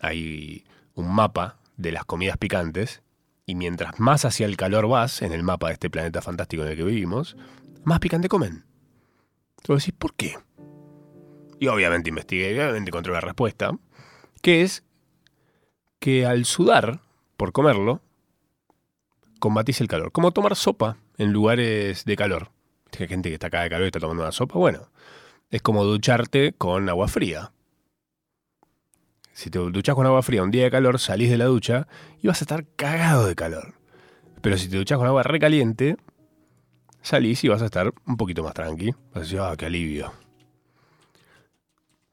[0.00, 3.02] hay un mapa de las comidas picantes.
[3.46, 6.70] Y mientras más hacia el calor vas en el mapa de este planeta fantástico en
[6.70, 7.36] el que vivimos,
[7.84, 8.64] más picante comen.
[9.58, 10.34] Entonces decís, ¿por qué?
[11.60, 13.72] Y obviamente investigué y obviamente encontré la respuesta,
[14.40, 14.82] que es
[15.98, 17.00] que al sudar
[17.36, 18.00] por comerlo,
[19.40, 20.10] combatís el calor.
[20.10, 22.50] Como tomar sopa en lugares de calor.
[22.98, 24.58] Hay gente que está acá de calor y está tomando una sopa.
[24.58, 24.88] Bueno,
[25.54, 27.52] es como ducharte con agua fría.
[29.32, 31.86] Si te duchas con agua fría un día de calor, salís de la ducha
[32.20, 33.74] y vas a estar cagado de calor.
[34.40, 35.96] Pero si te duchas con agua recaliente,
[37.02, 38.90] salís y vas a estar un poquito más tranqui.
[38.90, 40.12] Vas a decir, ah, qué alivio.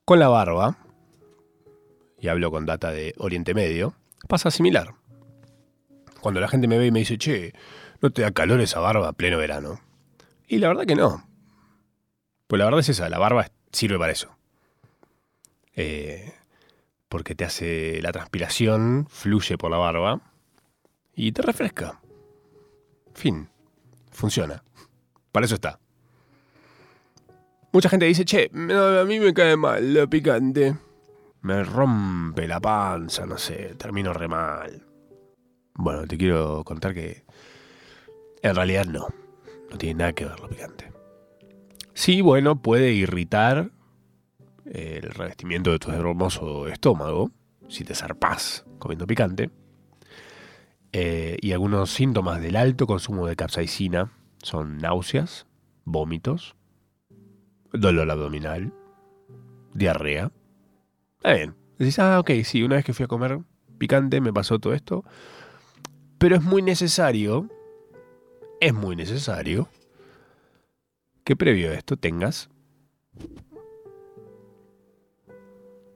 [0.06, 0.78] Con la barba,
[2.20, 3.96] y hablo con data de Oriente Medio,
[4.28, 4.94] pasa similar.
[6.22, 7.54] Cuando la gente me ve y me dice, che,
[8.02, 9.82] ¿no te da calor esa barba pleno verano?
[10.48, 11.31] Y la verdad que no.
[12.52, 14.36] Pues la verdad es esa, la barba sirve para eso.
[15.74, 16.34] Eh,
[17.08, 20.20] porque te hace la transpiración, fluye por la barba
[21.16, 22.02] y te refresca.
[23.14, 23.48] Fin.
[24.12, 24.66] Funciona.
[25.32, 25.80] Para eso está.
[27.72, 30.76] Mucha gente dice, che, a mí me cae mal lo picante.
[31.44, 34.86] Me rompe la panza, no sé, termino re mal.
[35.76, 37.24] Bueno, te quiero contar que
[38.42, 39.08] en realidad no.
[39.70, 40.92] No tiene nada que ver lo picante.
[41.94, 43.72] Sí, bueno, puede irritar
[44.66, 47.32] el revestimiento de tu hermoso estómago
[47.68, 49.50] si te zarpás comiendo picante.
[50.94, 54.12] Eh, y algunos síntomas del alto consumo de capsaicina
[54.44, 55.48] son náuseas,
[55.86, 56.56] vómitos,
[57.72, 58.74] dolor abdominal,
[59.74, 60.32] diarrea.
[61.18, 61.56] Está bien.
[61.78, 63.40] Decís, ah, ok, sí, una vez que fui a comer
[63.78, 65.04] picante me pasó todo esto.
[66.18, 67.50] Pero es muy necesario,
[68.60, 69.70] es muy necesario,
[71.32, 72.50] que previo a esto tengas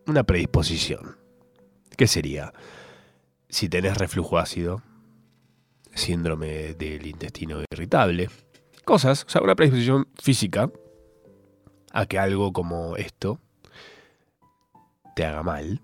[0.07, 1.17] una predisposición.
[1.97, 2.53] ¿Qué sería?
[3.49, 4.81] Si tenés reflujo ácido,
[5.93, 8.29] síndrome del intestino irritable,
[8.85, 10.71] cosas, o sea, una predisposición física
[11.91, 13.41] a que algo como esto
[15.17, 15.81] te haga mal,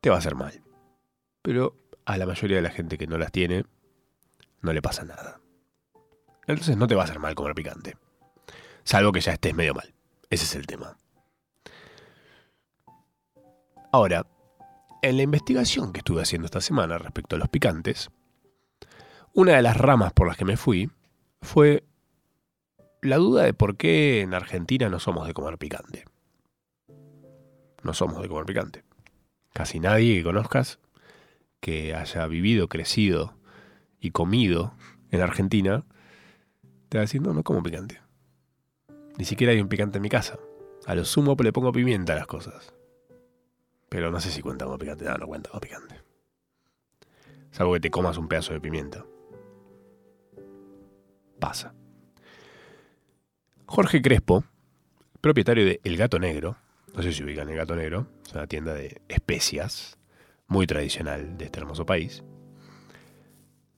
[0.00, 0.62] te va a hacer mal.
[1.42, 3.66] Pero a la mayoría de la gente que no las tiene,
[4.62, 5.38] no le pasa nada.
[6.46, 7.98] Entonces no te va a hacer mal comer picante.
[8.88, 9.92] Salvo que ya estés medio mal.
[10.30, 10.96] Ese es el tema.
[13.92, 14.26] Ahora,
[15.02, 18.08] en la investigación que estuve haciendo esta semana respecto a los picantes,
[19.34, 20.90] una de las ramas por las que me fui
[21.42, 21.84] fue
[23.02, 26.06] la duda de por qué en Argentina no somos de comer picante.
[27.82, 28.84] No somos de comer picante.
[29.52, 30.78] Casi nadie que conozcas
[31.60, 33.34] que haya vivido, crecido
[34.00, 34.72] y comido
[35.10, 35.84] en Argentina
[36.88, 38.07] te va diciendo no como picante.
[39.18, 40.38] Ni siquiera hay un picante en mi casa.
[40.86, 42.72] A lo sumo le pongo pimienta a las cosas.
[43.90, 45.04] Pero no sé si cuenta como picante.
[45.04, 46.00] No, no cuenta como picante.
[47.50, 49.04] Salvo que te comas un pedazo de pimienta
[51.38, 51.74] pasa.
[53.66, 54.44] Jorge Crespo,
[55.20, 56.56] propietario de El Gato Negro,
[56.94, 59.98] no sé si ubican El Gato Negro, es una tienda de especias
[60.46, 62.24] muy tradicional de este hermoso país,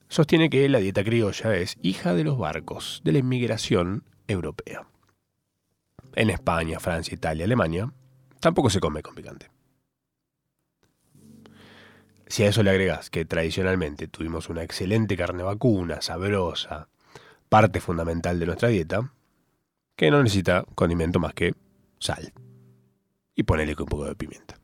[0.07, 4.87] sostiene que la dieta criolla es hija de los barcos de la inmigración europea.
[6.13, 7.91] En España, Francia, Italia, Alemania,
[8.39, 9.49] tampoco se come con picante.
[12.27, 16.87] Si a eso le agregas que tradicionalmente tuvimos una excelente carne vacuna, sabrosa,
[17.49, 19.11] parte fundamental de nuestra dieta,
[19.97, 21.53] que no necesita condimento más que
[21.99, 22.31] sal.
[23.35, 24.55] Y ponerle un poco de pimienta.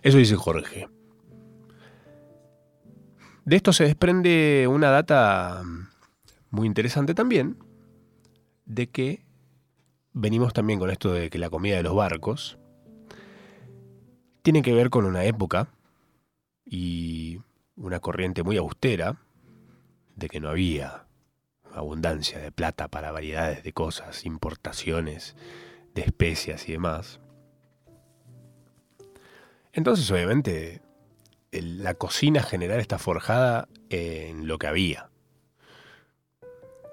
[0.00, 0.88] Eso dice Jorge.
[3.44, 5.64] De esto se desprende una data
[6.50, 7.58] muy interesante también,
[8.64, 9.25] de que
[10.18, 12.58] venimos también con esto de que la comida de los barcos
[14.40, 15.68] tiene que ver con una época
[16.64, 17.42] y
[17.76, 19.20] una corriente muy austera
[20.14, 21.06] de que no había
[21.74, 25.36] abundancia de plata para variedades de cosas, importaciones
[25.94, 27.20] de especias y demás.
[29.74, 30.80] Entonces, obviamente,
[31.50, 35.10] la cocina general está forjada en lo que había.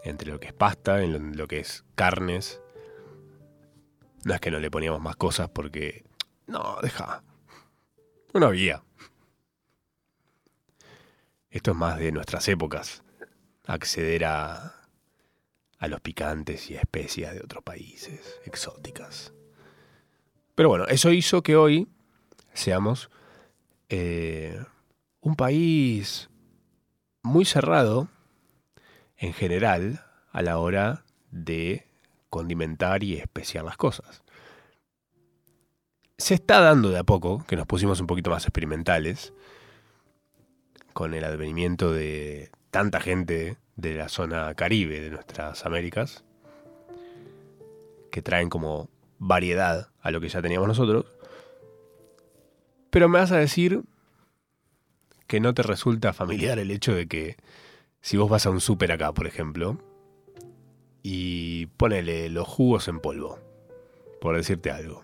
[0.04, 2.60] Entre lo que es pasta, en lo, que es carnes.
[4.26, 6.06] No es que no le poníamos más cosas porque...
[6.48, 7.24] No, deja.
[8.34, 8.84] No había.
[11.50, 13.04] Esto es más de nuestras épocas.
[13.66, 14.84] Acceder a,
[15.78, 19.34] a los picantes y especias de otros países, exóticas.
[20.56, 21.88] Pero bueno, eso hizo que hoy
[22.54, 23.10] seamos
[23.90, 24.64] eh,
[25.20, 26.30] un país
[27.22, 28.08] muy cerrado
[29.18, 31.88] en general a la hora de
[32.34, 34.24] condimentar y especiar las cosas.
[36.18, 39.34] Se está dando de a poco, que nos pusimos un poquito más experimentales,
[40.94, 46.24] con el advenimiento de tanta gente de la zona caribe de nuestras Américas,
[48.10, 51.06] que traen como variedad a lo que ya teníamos nosotros.
[52.90, 53.84] Pero me vas a decir
[55.28, 57.38] que no te resulta familiar el hecho de que
[58.02, 59.78] si vos vas a un súper acá, por ejemplo,
[61.04, 63.38] y ponele los jugos en polvo,
[64.22, 65.04] por decirte algo.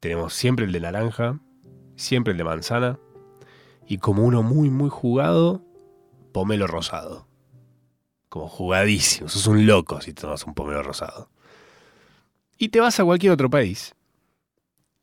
[0.00, 1.38] Tenemos siempre el de naranja,
[1.96, 2.98] siempre el de manzana,
[3.86, 5.62] y como uno muy, muy jugado,
[6.32, 7.26] pomelo rosado.
[8.28, 11.30] Como jugadísimo, sos un loco si tomas un pomelo rosado.
[12.58, 13.94] Y te vas a cualquier otro país,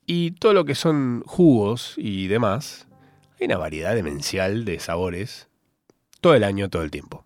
[0.06, 2.88] y todo lo que son jugos y demás,
[3.40, 5.48] hay una variedad demencial de sabores
[6.22, 7.26] todo el año, todo el tiempo.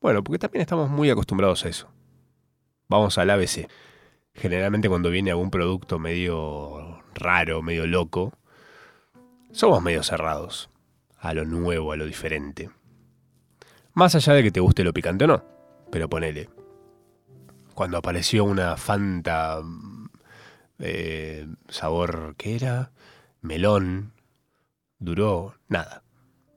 [0.00, 1.88] Bueno, porque también estamos muy acostumbrados a eso.
[2.88, 3.68] Vamos al ABC.
[4.34, 8.32] Generalmente cuando viene algún producto medio raro, medio loco,
[9.52, 10.70] somos medio cerrados
[11.18, 12.70] a lo nuevo, a lo diferente.
[13.92, 15.44] Más allá de que te guste lo picante o no,
[15.90, 16.48] pero ponele.
[17.74, 19.60] Cuando apareció una Fanta
[20.78, 22.92] eh, sabor, ¿qué era?
[23.42, 24.12] Melón,
[24.98, 26.04] duró nada.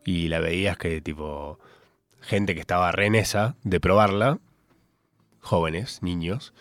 [0.05, 1.59] Y la veías que tipo
[2.23, 4.39] gente que estaba renesa de probarla,
[5.41, 6.53] jóvenes, niños,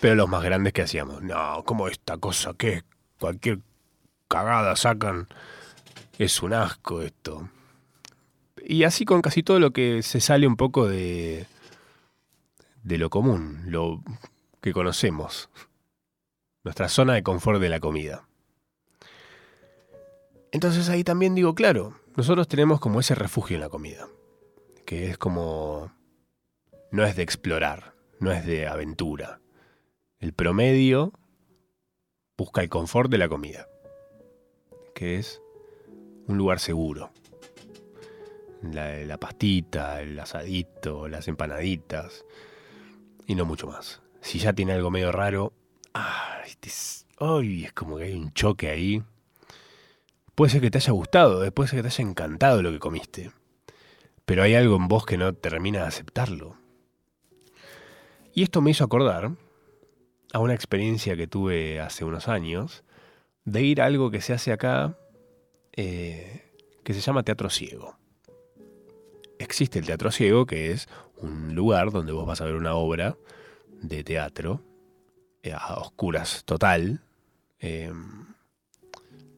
[0.00, 2.84] pero los más grandes que hacíamos, no, como esta cosa que
[3.18, 3.60] cualquier
[4.28, 5.26] cagada sacan,
[6.18, 7.48] es un asco esto.
[8.64, 11.46] Y así con casi todo lo que se sale un poco de,
[12.82, 14.02] de lo común, lo
[14.60, 15.48] que conocemos,
[16.64, 18.24] nuestra zona de confort de la comida.
[20.52, 24.06] Entonces ahí también digo, claro, nosotros tenemos como ese refugio en la comida
[24.88, 25.92] que es como...
[26.90, 29.38] no es de explorar, no es de aventura.
[30.18, 31.12] El promedio
[32.38, 33.68] busca el confort de la comida,
[34.94, 35.42] que es
[36.26, 37.10] un lugar seguro.
[38.62, 42.24] La, pastita, el asadito, las empanaditas
[43.26, 44.00] y no mucho más.
[44.22, 45.52] Si ya tiene algo medio raro,
[45.92, 49.02] ay, es, es como que hay un choque ahí.
[50.34, 52.78] Puede ser que te haya gustado, eh, puede ser que te haya encantado lo que
[52.78, 53.32] comiste
[54.28, 56.54] pero hay algo en vos que no termina de aceptarlo.
[58.34, 59.30] Y esto me hizo acordar
[60.34, 62.84] a una experiencia que tuve hace unos años
[63.46, 64.98] de ir a algo que se hace acá
[65.72, 66.52] eh,
[66.84, 67.96] que se llama teatro ciego.
[69.38, 73.16] Existe el teatro ciego, que es un lugar donde vos vas a ver una obra
[73.80, 74.60] de teatro
[75.42, 77.00] eh, a oscuras total.
[77.60, 78.26] Em,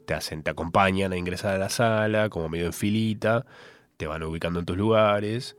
[0.05, 3.46] te hacen, te acompañan a ingresar a la sala, como medio en filita
[4.01, 5.59] te van ubicando en tus lugares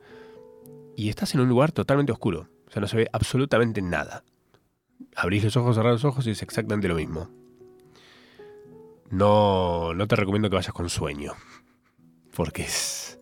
[0.96, 2.48] y estás en un lugar totalmente oscuro.
[2.66, 4.24] O sea, no se ve absolutamente nada.
[5.14, 7.30] Abrís los ojos, cerrás los ojos y es exactamente lo mismo.
[9.10, 11.34] No, no te recomiendo que vayas con sueño.
[12.34, 13.20] Porque es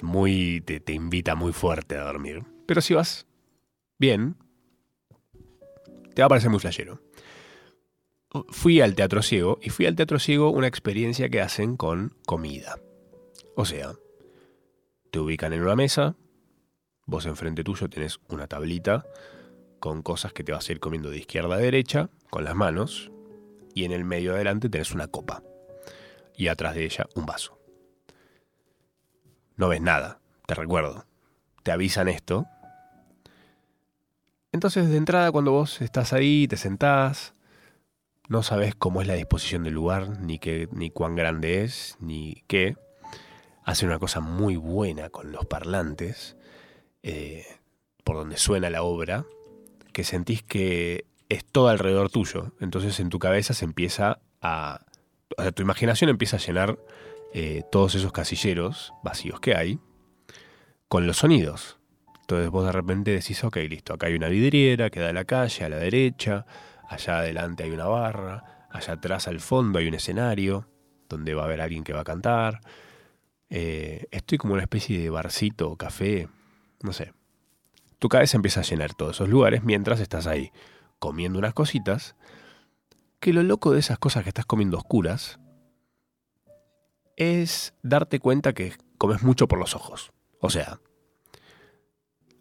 [0.00, 0.62] muy.
[0.62, 2.44] Te, te invita muy fuerte a dormir.
[2.64, 3.26] Pero si vas
[3.98, 4.36] bien,
[6.14, 6.98] te va a parecer muy flashero.
[8.48, 12.78] Fui al teatro ciego y fui al teatro ciego una experiencia que hacen con comida.
[13.54, 13.92] O sea,
[15.14, 16.16] te ubican en una mesa,
[17.06, 19.06] vos enfrente tuyo tenés una tablita
[19.78, 23.12] con cosas que te vas a ir comiendo de izquierda a derecha con las manos
[23.76, 25.44] y en el medio adelante tenés una copa
[26.36, 27.60] y atrás de ella un vaso.
[29.54, 31.06] No ves nada, te recuerdo.
[31.62, 32.46] Te avisan esto.
[34.50, 37.34] Entonces de entrada cuando vos estás ahí, te sentás,
[38.26, 42.42] no sabes cómo es la disposición del lugar, ni, qué, ni cuán grande es, ni
[42.48, 42.74] qué
[43.64, 46.36] hace una cosa muy buena con los parlantes,
[47.02, 47.44] eh,
[48.04, 49.26] por donde suena la obra,
[49.92, 52.52] que sentís que es todo alrededor tuyo.
[52.60, 54.84] Entonces en tu cabeza se empieza a...
[55.36, 56.78] O sea, tu imaginación empieza a llenar
[57.32, 59.80] eh, todos esos casilleros vacíos que hay
[60.88, 61.78] con los sonidos.
[62.20, 65.24] Entonces vos de repente decís, ok, listo, acá hay una vidriera que da a la
[65.24, 66.46] calle, a la derecha,
[66.88, 70.68] allá adelante hay una barra, allá atrás al fondo hay un escenario
[71.08, 72.60] donde va a haber alguien que va a cantar,
[73.50, 76.28] eh, estoy como una especie de barcito café,
[76.82, 77.12] no sé.
[77.98, 80.52] Tu cabeza empieza a llenar todos esos lugares mientras estás ahí
[80.98, 82.16] comiendo unas cositas.
[83.20, 85.38] Que lo loco de esas cosas que estás comiendo oscuras
[87.16, 90.12] es darte cuenta que comes mucho por los ojos.
[90.40, 90.80] O sea,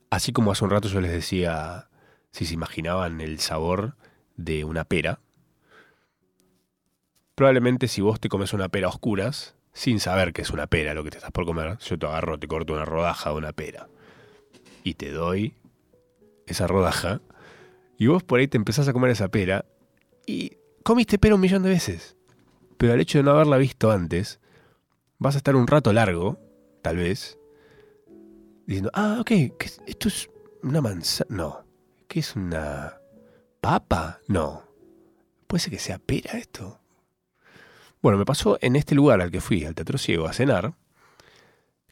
[0.09, 1.89] así como hace un rato yo les decía
[2.31, 3.95] si se imaginaban el sabor
[4.35, 5.21] de una pera,
[7.35, 10.93] probablemente si vos te comes una pera a oscuras, sin saber que es una pera
[10.93, 13.53] lo que te estás por comer, yo te agarro, te corto una rodaja de una
[13.53, 13.89] pera
[14.83, 15.55] y te doy
[16.45, 17.21] esa rodaja
[17.97, 19.65] y vos por ahí te empezás a comer esa pera
[20.25, 22.15] y comiste pera un millón de veces.
[22.77, 24.39] Pero al hecho de no haberla visto antes,
[25.17, 26.37] vas a estar un rato largo,
[26.81, 27.39] tal vez,
[28.65, 29.31] diciendo, ah, ok,
[29.87, 30.29] esto es
[30.61, 31.27] una manzana.
[31.29, 31.65] No.
[32.07, 32.99] ¿Qué es una
[33.61, 34.19] papa?
[34.27, 34.63] No.
[35.47, 36.82] ¿Puede ser que sea pera esto?
[38.03, 40.73] Bueno, me pasó en este lugar al que fui, al Teatro Ciego, a cenar,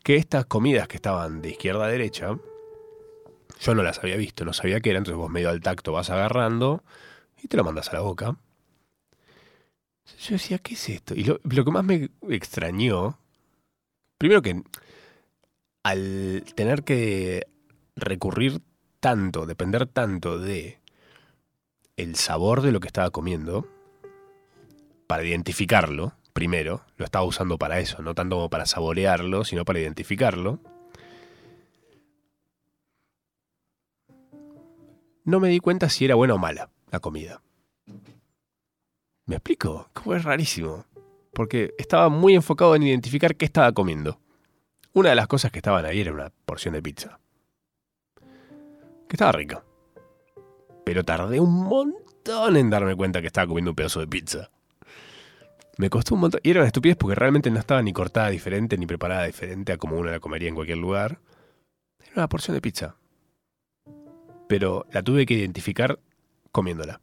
[0.03, 2.37] que estas comidas que estaban de izquierda a derecha,
[3.61, 6.09] yo no las había visto, no sabía qué era, entonces vos medio al tacto vas
[6.09, 6.83] agarrando
[7.41, 8.35] y te lo mandas a la boca.
[10.19, 11.15] Yo decía, ¿qué es esto?
[11.15, 13.17] Y lo, que más me extrañó,
[14.17, 14.61] primero que
[15.81, 17.47] al tener que
[17.95, 18.59] recurrir
[18.99, 20.77] tanto, depender tanto de
[21.95, 23.65] el sabor de lo que estaba comiendo,
[25.11, 29.81] para identificarlo, primero, lo estaba usando para eso, no tanto como para saborearlo, sino para
[29.81, 30.61] identificarlo.
[35.25, 37.41] No me di cuenta si era buena o mala la comida.
[39.25, 39.89] ¿Me explico?
[39.91, 40.85] Como es rarísimo.
[41.33, 44.17] Porque estaba muy enfocado en identificar qué estaba comiendo.
[44.93, 47.19] Una de las cosas que estaban ahí era una porción de pizza.
[49.09, 49.61] Que estaba rica.
[50.85, 54.49] Pero tardé un montón en darme cuenta que estaba comiendo un pedazo de pizza.
[55.81, 56.41] Me costó un montón.
[56.43, 59.77] Y era una estupidez porque realmente no estaba ni cortada diferente ni preparada diferente a
[59.77, 61.17] como uno la comería en cualquier lugar.
[62.03, 62.97] Era una porción de pizza.
[64.47, 65.99] Pero la tuve que identificar
[66.51, 67.01] comiéndola.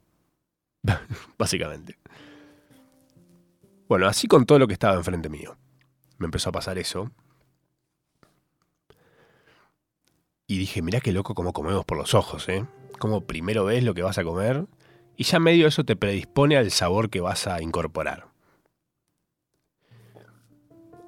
[1.37, 1.97] Básicamente.
[3.89, 5.57] Bueno, así con todo lo que estaba enfrente mío.
[6.17, 7.11] Me empezó a pasar eso.
[10.47, 12.65] Y dije, mirá qué loco cómo comemos por los ojos, ¿eh?
[12.97, 14.67] Como primero ves lo que vas a comer
[15.17, 18.28] y ya medio eso te predispone al sabor que vas a incorporar.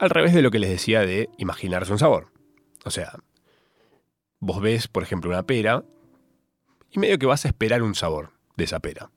[0.02, 2.34] Al revés de lo que les decía de imaginarse un sabor.
[2.84, 3.14] O sea,
[4.40, 5.86] vos ves, por ejemplo, una pera
[6.90, 9.12] y medio que vas a esperar un sabor de esa pera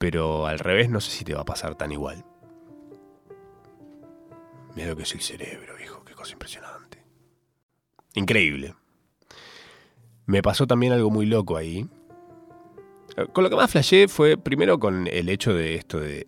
[0.00, 2.24] pero al revés no sé si te va a pasar tan igual.
[4.74, 7.04] Mira lo que es el cerebro, hijo, qué cosa impresionante.
[8.14, 8.74] Increíble.
[10.24, 11.86] Me pasó también algo muy loco ahí.
[13.34, 16.26] Con lo que más flashé fue primero con el hecho de esto de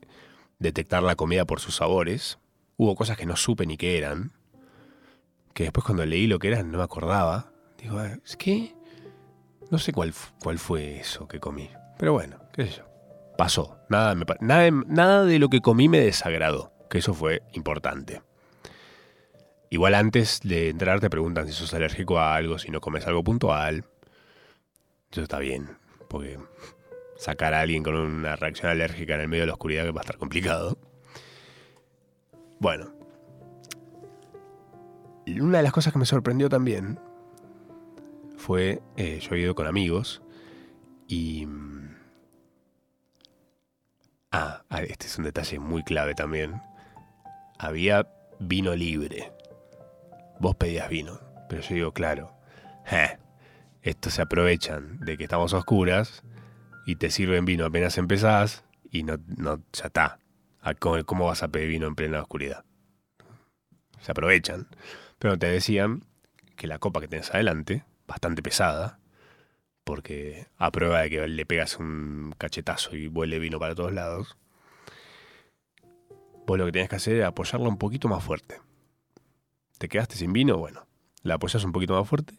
[0.62, 2.38] detectar la comida por sus sabores.
[2.76, 4.32] Hubo cosas que no supe ni qué eran.
[5.54, 7.52] Que después cuando leí lo que eran no me acordaba.
[7.78, 8.74] Digo, ah, ¿es que?
[9.70, 11.68] No sé cuál, cuál fue eso que comí.
[11.98, 12.92] Pero bueno, qué sé yo
[13.36, 13.78] pasó.
[13.88, 18.22] Nada, nada, nada de lo que comí me desagradó, que eso fue importante.
[19.70, 23.24] Igual antes de entrar te preguntan si sos alérgico a algo, si no comes algo
[23.24, 23.84] puntual.
[25.10, 25.76] Eso está bien,
[26.08, 26.38] porque
[27.22, 30.02] sacar a alguien con una reacción alérgica en el medio de la oscuridad va a
[30.02, 30.76] estar complicado.
[32.58, 32.92] Bueno.
[35.26, 36.98] Una de las cosas que me sorprendió también
[38.36, 40.20] fue, eh, yo he ido con amigos
[41.06, 41.46] y
[44.34, 46.62] Ah, ah, este es un detalle muy clave también.
[47.58, 48.08] Había
[48.40, 49.30] vino libre.
[50.40, 51.20] Vos pedías vino,
[51.50, 52.34] pero yo digo, claro,
[53.82, 56.24] estos se aprovechan de que estamos oscuras
[56.86, 60.18] y te sirven vino apenas empezás y no, no ya está.
[60.60, 62.64] Ah, ¿Cómo, vas a pedir vino en plena oscuridad?
[64.00, 64.68] Se aprovechan.
[65.18, 66.04] Pero te decían
[66.56, 69.00] que la copa que tenés adelante, bastante pesada,
[69.84, 74.36] porque a prueba de que le pegas un cachetazo y vuele vino para todos lados,
[76.46, 78.60] vos lo que tienes que hacer es apoyarla un poquito más fuerte.
[79.78, 80.86] Te quedaste sin vino, bueno,
[81.22, 82.38] la apoyas un poquito más fuerte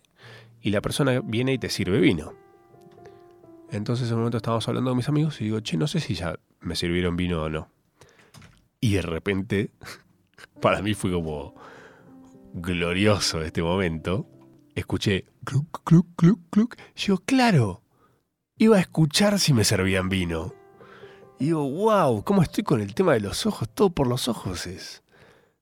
[0.62, 2.43] y la persona viene y te sirve vino.
[3.74, 6.14] Entonces en un momento estábamos hablando con mis amigos y digo, che, no sé si
[6.14, 7.70] ya me sirvieron vino o no.
[8.80, 9.72] Y de repente,
[10.62, 11.56] para mí fue como
[12.54, 14.28] glorioso este momento,
[14.76, 16.76] escuché cluc, cluc, cluc, cluc.
[16.96, 17.82] Yo, claro,
[18.58, 20.54] iba a escuchar si me servían vino.
[21.40, 23.68] Y digo, wow, ¿cómo estoy con el tema de los ojos?
[23.74, 25.04] Todo por los ojos es.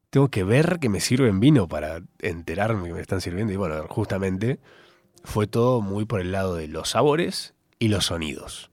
[0.10, 3.54] Tengo que ver que me sirven vino para enterarme que me están sirviendo.
[3.54, 4.60] Y bueno, justamente
[5.24, 8.70] fue todo muy por el lado de los sabores y los sonidos.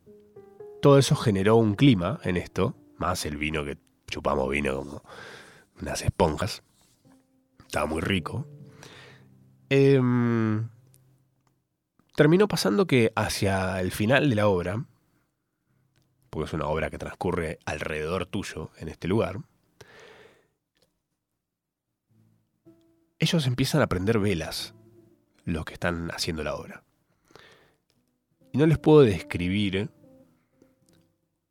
[0.82, 5.02] Todo eso generó un clima en esto, más el vino que chupamos vino como
[5.80, 6.62] unas esponjas.
[7.58, 8.46] Estaba muy rico.
[9.70, 9.98] Eh,
[12.14, 14.84] terminó pasando que hacia el final de la obra,
[16.28, 19.40] porque es una obra que transcurre alrededor tuyo en este lugar,
[23.18, 24.74] ellos empiezan a prender velas,
[25.46, 26.84] los que están haciendo la obra.
[28.58, 29.88] No les puedo describir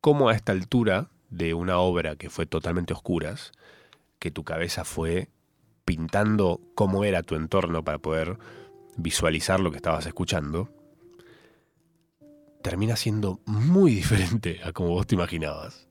[0.02, 3.54] cómo a esta altura de una obra que fue totalmente oscuras,
[4.20, 5.30] que tu cabeza fue
[5.86, 8.38] pintando cómo era tu entorno para poder
[8.98, 10.70] visualizar lo que estabas escuchando,
[12.62, 15.88] termina siendo muy diferente a como vos te imaginabas.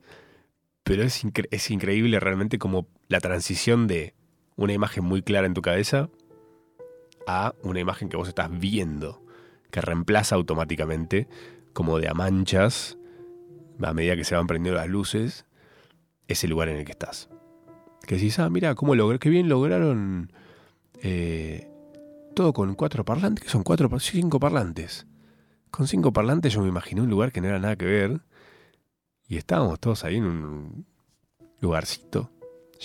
[0.83, 4.13] Pero es, es increíble realmente como la transición de
[4.55, 6.11] una imagen muy clara en tu cabeza
[7.25, 9.26] a una imagen que vos estás viendo,
[9.71, 11.27] que reemplaza automáticamente
[11.73, 12.97] como de a manchas,
[13.81, 15.45] a medida que se van prendiendo las luces,
[16.27, 17.29] ese lugar en el que estás.
[18.05, 20.31] Que decís, ah, mira, cómo logré, qué bien lograron
[21.03, 21.69] eh,
[22.35, 25.07] todo con cuatro parlantes, que son cuatro, cinco parlantes.
[25.71, 28.21] Con cinco parlantes yo me imaginé un lugar que no era nada que ver.
[29.27, 30.85] Y estábamos todos ahí en un
[31.59, 32.31] lugarcito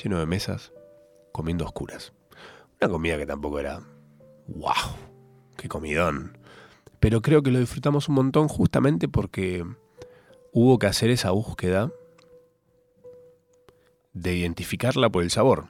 [0.03, 0.73] lleno de mesas,
[1.33, 2.13] comiendo oscuras.
[2.81, 3.81] Una comida que tampoco era
[4.49, 4.97] ¡Wow!
[5.57, 6.37] ¡Qué comidón!
[7.03, 9.67] Pero creo que lo disfrutamos un montón justamente porque
[10.53, 11.91] hubo que hacer esa búsqueda
[14.13, 15.67] de identificarla por el sabor.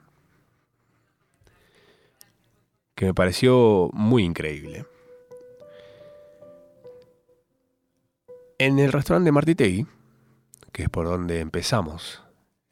[2.93, 4.85] Que me pareció muy increíble.
[8.59, 9.87] En el restaurante de Martitegui,
[10.71, 12.21] que es por donde empezamos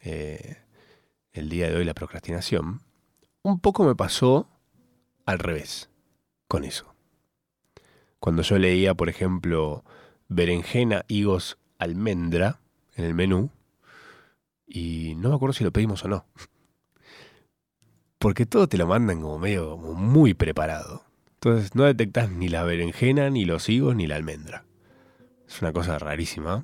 [0.02, 0.58] eh,
[1.34, 2.84] el día de hoy la procrastinación,
[3.42, 4.48] un poco me pasó
[5.26, 5.90] al revés
[6.48, 6.92] con eso.
[8.22, 9.84] Cuando yo leía, por ejemplo,
[10.28, 12.60] berenjena, higos, almendra
[12.94, 13.50] en el menú,
[14.68, 16.28] y no me acuerdo si lo pedimos o no.
[18.20, 21.04] Porque todo te lo mandan como medio muy preparado.
[21.34, 24.66] Entonces no detectas ni la berenjena, ni los higos, ni la almendra.
[25.48, 26.64] Es una cosa rarísima.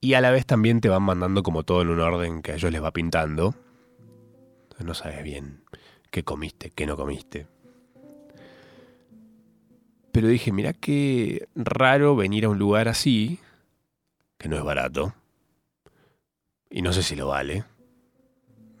[0.00, 2.54] Y a la vez también te van mandando como todo en un orden que a
[2.56, 3.54] ellos les va pintando.
[4.64, 5.62] Entonces no sabes bien
[6.10, 7.46] qué comiste, qué no comiste
[10.16, 13.38] pero dije, mira qué raro venir a un lugar así,
[14.38, 15.12] que no es barato,
[16.70, 17.64] y no sé si lo vale.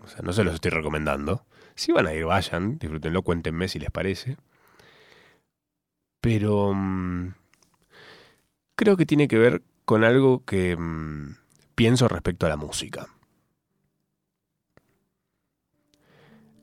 [0.00, 1.44] O sea, no se los estoy recomendando.
[1.74, 4.38] Si van a ir, vayan, disfrútenlo, cuéntenme si les parece.
[6.22, 7.34] Pero mm,
[8.74, 11.36] creo que tiene que ver con algo que mm,
[11.74, 13.08] pienso respecto a la música.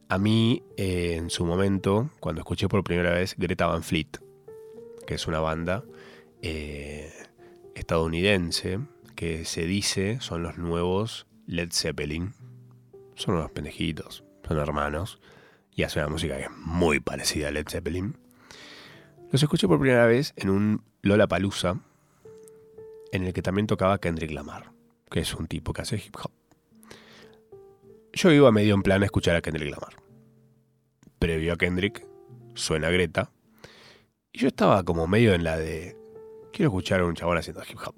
[0.09, 4.22] A mí, eh, en su momento, cuando escuché por primera vez Greta Van Fleet,
[5.05, 5.83] que es una banda
[6.41, 7.11] eh,
[7.75, 8.79] estadounidense
[9.15, 12.33] que se dice son los nuevos Led Zeppelin.
[13.15, 15.19] Son unos pendejitos, son hermanos
[15.75, 18.17] y hace una música que es muy parecida a Led Zeppelin.
[19.31, 21.79] Los escuché por primera vez en un Lola Palusa
[23.11, 24.71] en el que también tocaba Kendrick Lamar,
[25.09, 26.31] que es un tipo que hace hip hop.
[28.13, 29.95] Yo iba medio en plan a escuchar a Kendrick Lamar.
[31.19, 32.05] Previo a Kendrick,
[32.53, 33.31] suena Greta,
[34.33, 35.95] y yo estaba como medio en la de.
[36.51, 37.95] Quiero escuchar a un chabón haciendo hip hop.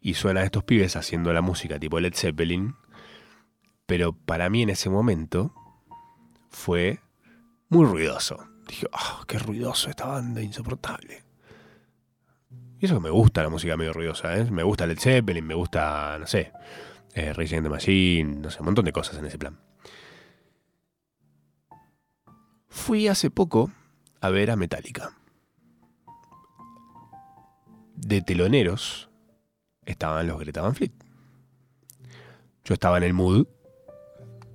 [0.00, 2.74] Y suena a estos pibes haciendo la música tipo Led Zeppelin.
[3.86, 5.54] Pero para mí en ese momento
[6.48, 7.00] fue
[7.68, 8.48] muy ruidoso.
[8.66, 11.22] Dije, oh, qué ruidoso esta banda, insoportable.
[12.80, 14.50] Y eso que me gusta la música medio ruidosa, ¿eh?
[14.50, 16.52] Me gusta Led Zeppelin, me gusta, no sé,
[17.14, 19.60] eh, the Machine, no sé, un montón de cosas en ese plan.
[22.68, 23.70] Fui hace poco
[24.24, 25.12] a ver a Metallica.
[27.94, 29.10] De teloneros
[29.84, 30.92] estaban los Greta Van Fleet.
[32.64, 33.46] Yo estaba en el mood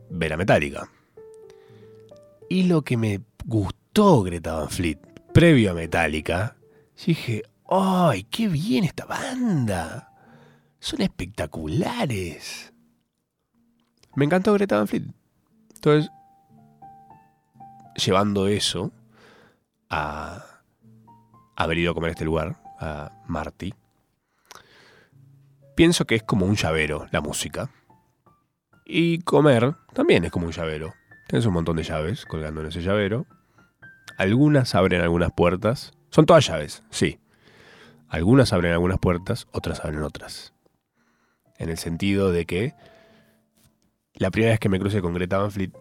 [0.10, 0.90] ver a Metallica.
[2.50, 4.98] Y lo que me gustó Greta Van Fleet
[5.36, 6.56] previo a Metallica,
[7.06, 10.12] dije, ¡ay, qué bien esta banda!
[10.80, 12.74] Son espectaculares.
[14.16, 15.04] Me encantó Greta Van Fleet.
[15.76, 16.10] Entonces,
[18.04, 18.92] llevando eso,
[19.90, 20.44] a
[21.56, 23.74] haber ido a comer a este lugar, a Marty,
[25.76, 27.70] pienso que es como un llavero la música.
[28.86, 30.94] Y comer también es como un llavero.
[31.28, 33.28] Tienes un montón de llaves colgando en ese llavero.
[34.18, 35.94] Algunas abren algunas puertas.
[36.10, 37.20] Son todas llaves, sí.
[38.08, 40.54] Algunas abren algunas puertas, otras abren otras.
[41.58, 42.74] En el sentido de que
[44.16, 45.72] la primera vez que me crucé con Greta Van Fleet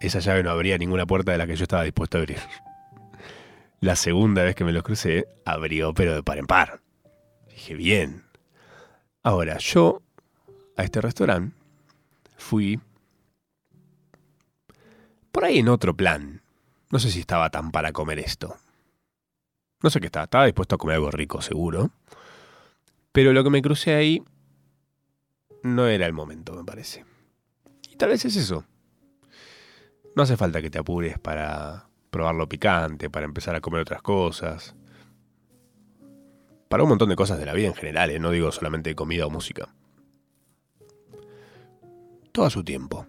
[0.00, 2.38] esa llave no abría ninguna puerta de la que yo estaba dispuesto a abrir.
[3.80, 6.80] La segunda vez que me los crucé, abrió, pero de par en par.
[7.48, 8.24] Dije, bien.
[9.22, 10.02] Ahora, yo
[10.76, 11.54] a este restaurante
[12.36, 12.80] fui
[15.30, 16.42] por ahí en otro plan.
[16.90, 18.56] No sé si estaba tan para comer esto.
[19.82, 20.24] No sé qué estaba.
[20.24, 21.90] Estaba dispuesto a comer algo rico, seguro.
[23.12, 24.22] Pero lo que me crucé ahí
[25.62, 27.04] no era el momento, me parece.
[27.90, 28.64] Y tal vez es eso
[30.14, 34.02] No hace falta que te apures para probar lo picante, para empezar a comer otras
[34.02, 34.74] cosas.
[36.68, 38.18] Para un montón de cosas de la vida en general, ¿eh?
[38.18, 39.74] no digo solamente comida o música.
[42.32, 43.06] Todo a su tiempo.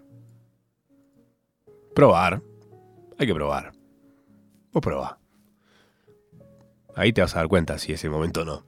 [1.94, 2.42] Probar.
[3.18, 3.72] Hay que probar.
[4.72, 5.20] Vos probá.
[6.96, 8.66] Ahí te vas a dar cuenta si ese momento no.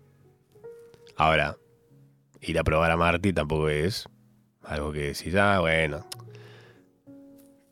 [1.15, 1.57] Ahora,
[2.41, 4.07] ir a probar a Marty tampoco es
[4.61, 6.05] algo que decís, ah, bueno,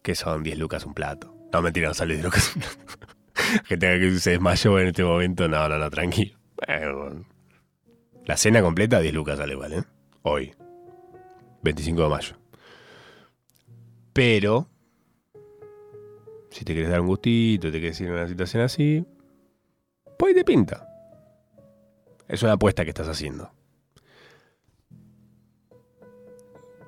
[0.02, 1.36] que son 10 lucas un plato.
[1.54, 3.16] No, mentira, no sale 10 lucas un plato.
[3.68, 6.38] que tenga que se desmayó en este momento, no, no, no, tranquilo.
[8.26, 9.84] la cena completa, 10 lucas sale igual, ¿eh?
[10.24, 10.54] Hoy,
[11.64, 12.36] 25 de mayo.
[14.14, 14.68] Pero,
[16.50, 19.06] si te quieres dar un gustito, te quieres ir a una situación así,
[20.18, 20.88] pues te pinta.
[22.28, 23.52] Es una apuesta que estás haciendo.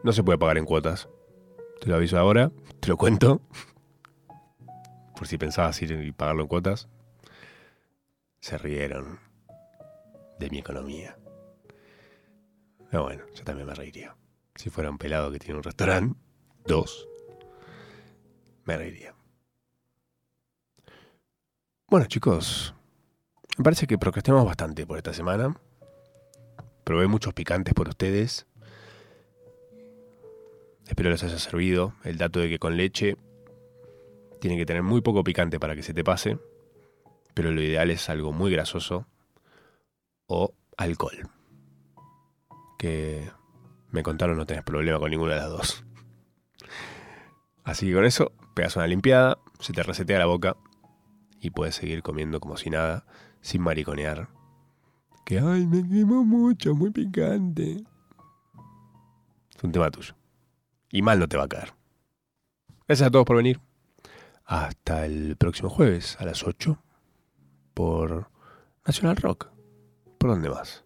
[0.03, 1.07] No se puede pagar en cuotas.
[1.83, 3.41] Te lo aviso ahora, te lo cuento.
[5.17, 6.87] Por si pensabas ir y pagarlo en cuotas.
[8.39, 9.19] Se rieron
[10.39, 11.17] de mi economía.
[12.89, 14.15] Pero bueno, yo también me reiría.
[14.55, 16.17] Si fuera un pelado que tiene un restaurante,
[16.65, 17.05] dos,
[18.63, 19.13] me reiría.
[21.89, 22.73] Bueno chicos,
[23.57, 25.59] me parece que procrastinamos bastante por esta semana.
[26.85, 28.47] Probé muchos picantes por ustedes.
[30.87, 33.17] Espero les haya servido el dato de que con leche
[34.41, 36.37] tiene que tener muy poco picante para que se te pase,
[37.33, 39.07] pero lo ideal es algo muy grasoso
[40.27, 41.29] o alcohol.
[42.77, 43.31] Que
[43.91, 45.85] me contaron no tenés problema con ninguna de las dos.
[47.63, 50.57] Así que con eso, pegas una limpiada, se te resetea la boca
[51.39, 53.05] y puedes seguir comiendo como si nada,
[53.39, 54.27] sin mariconear.
[55.25, 57.83] Que, ay, me quemo mucho, muy picante.
[59.55, 60.13] Es un tema tuyo.
[60.93, 61.73] Y mal no te va a caer.
[62.87, 63.59] Gracias a todos por venir.
[64.45, 66.77] Hasta el próximo jueves a las 8
[67.73, 68.29] por
[68.85, 69.47] National Rock.
[70.19, 70.85] ¿Por dónde más?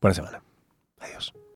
[0.00, 0.42] Buena semana.
[1.00, 1.34] Adiós.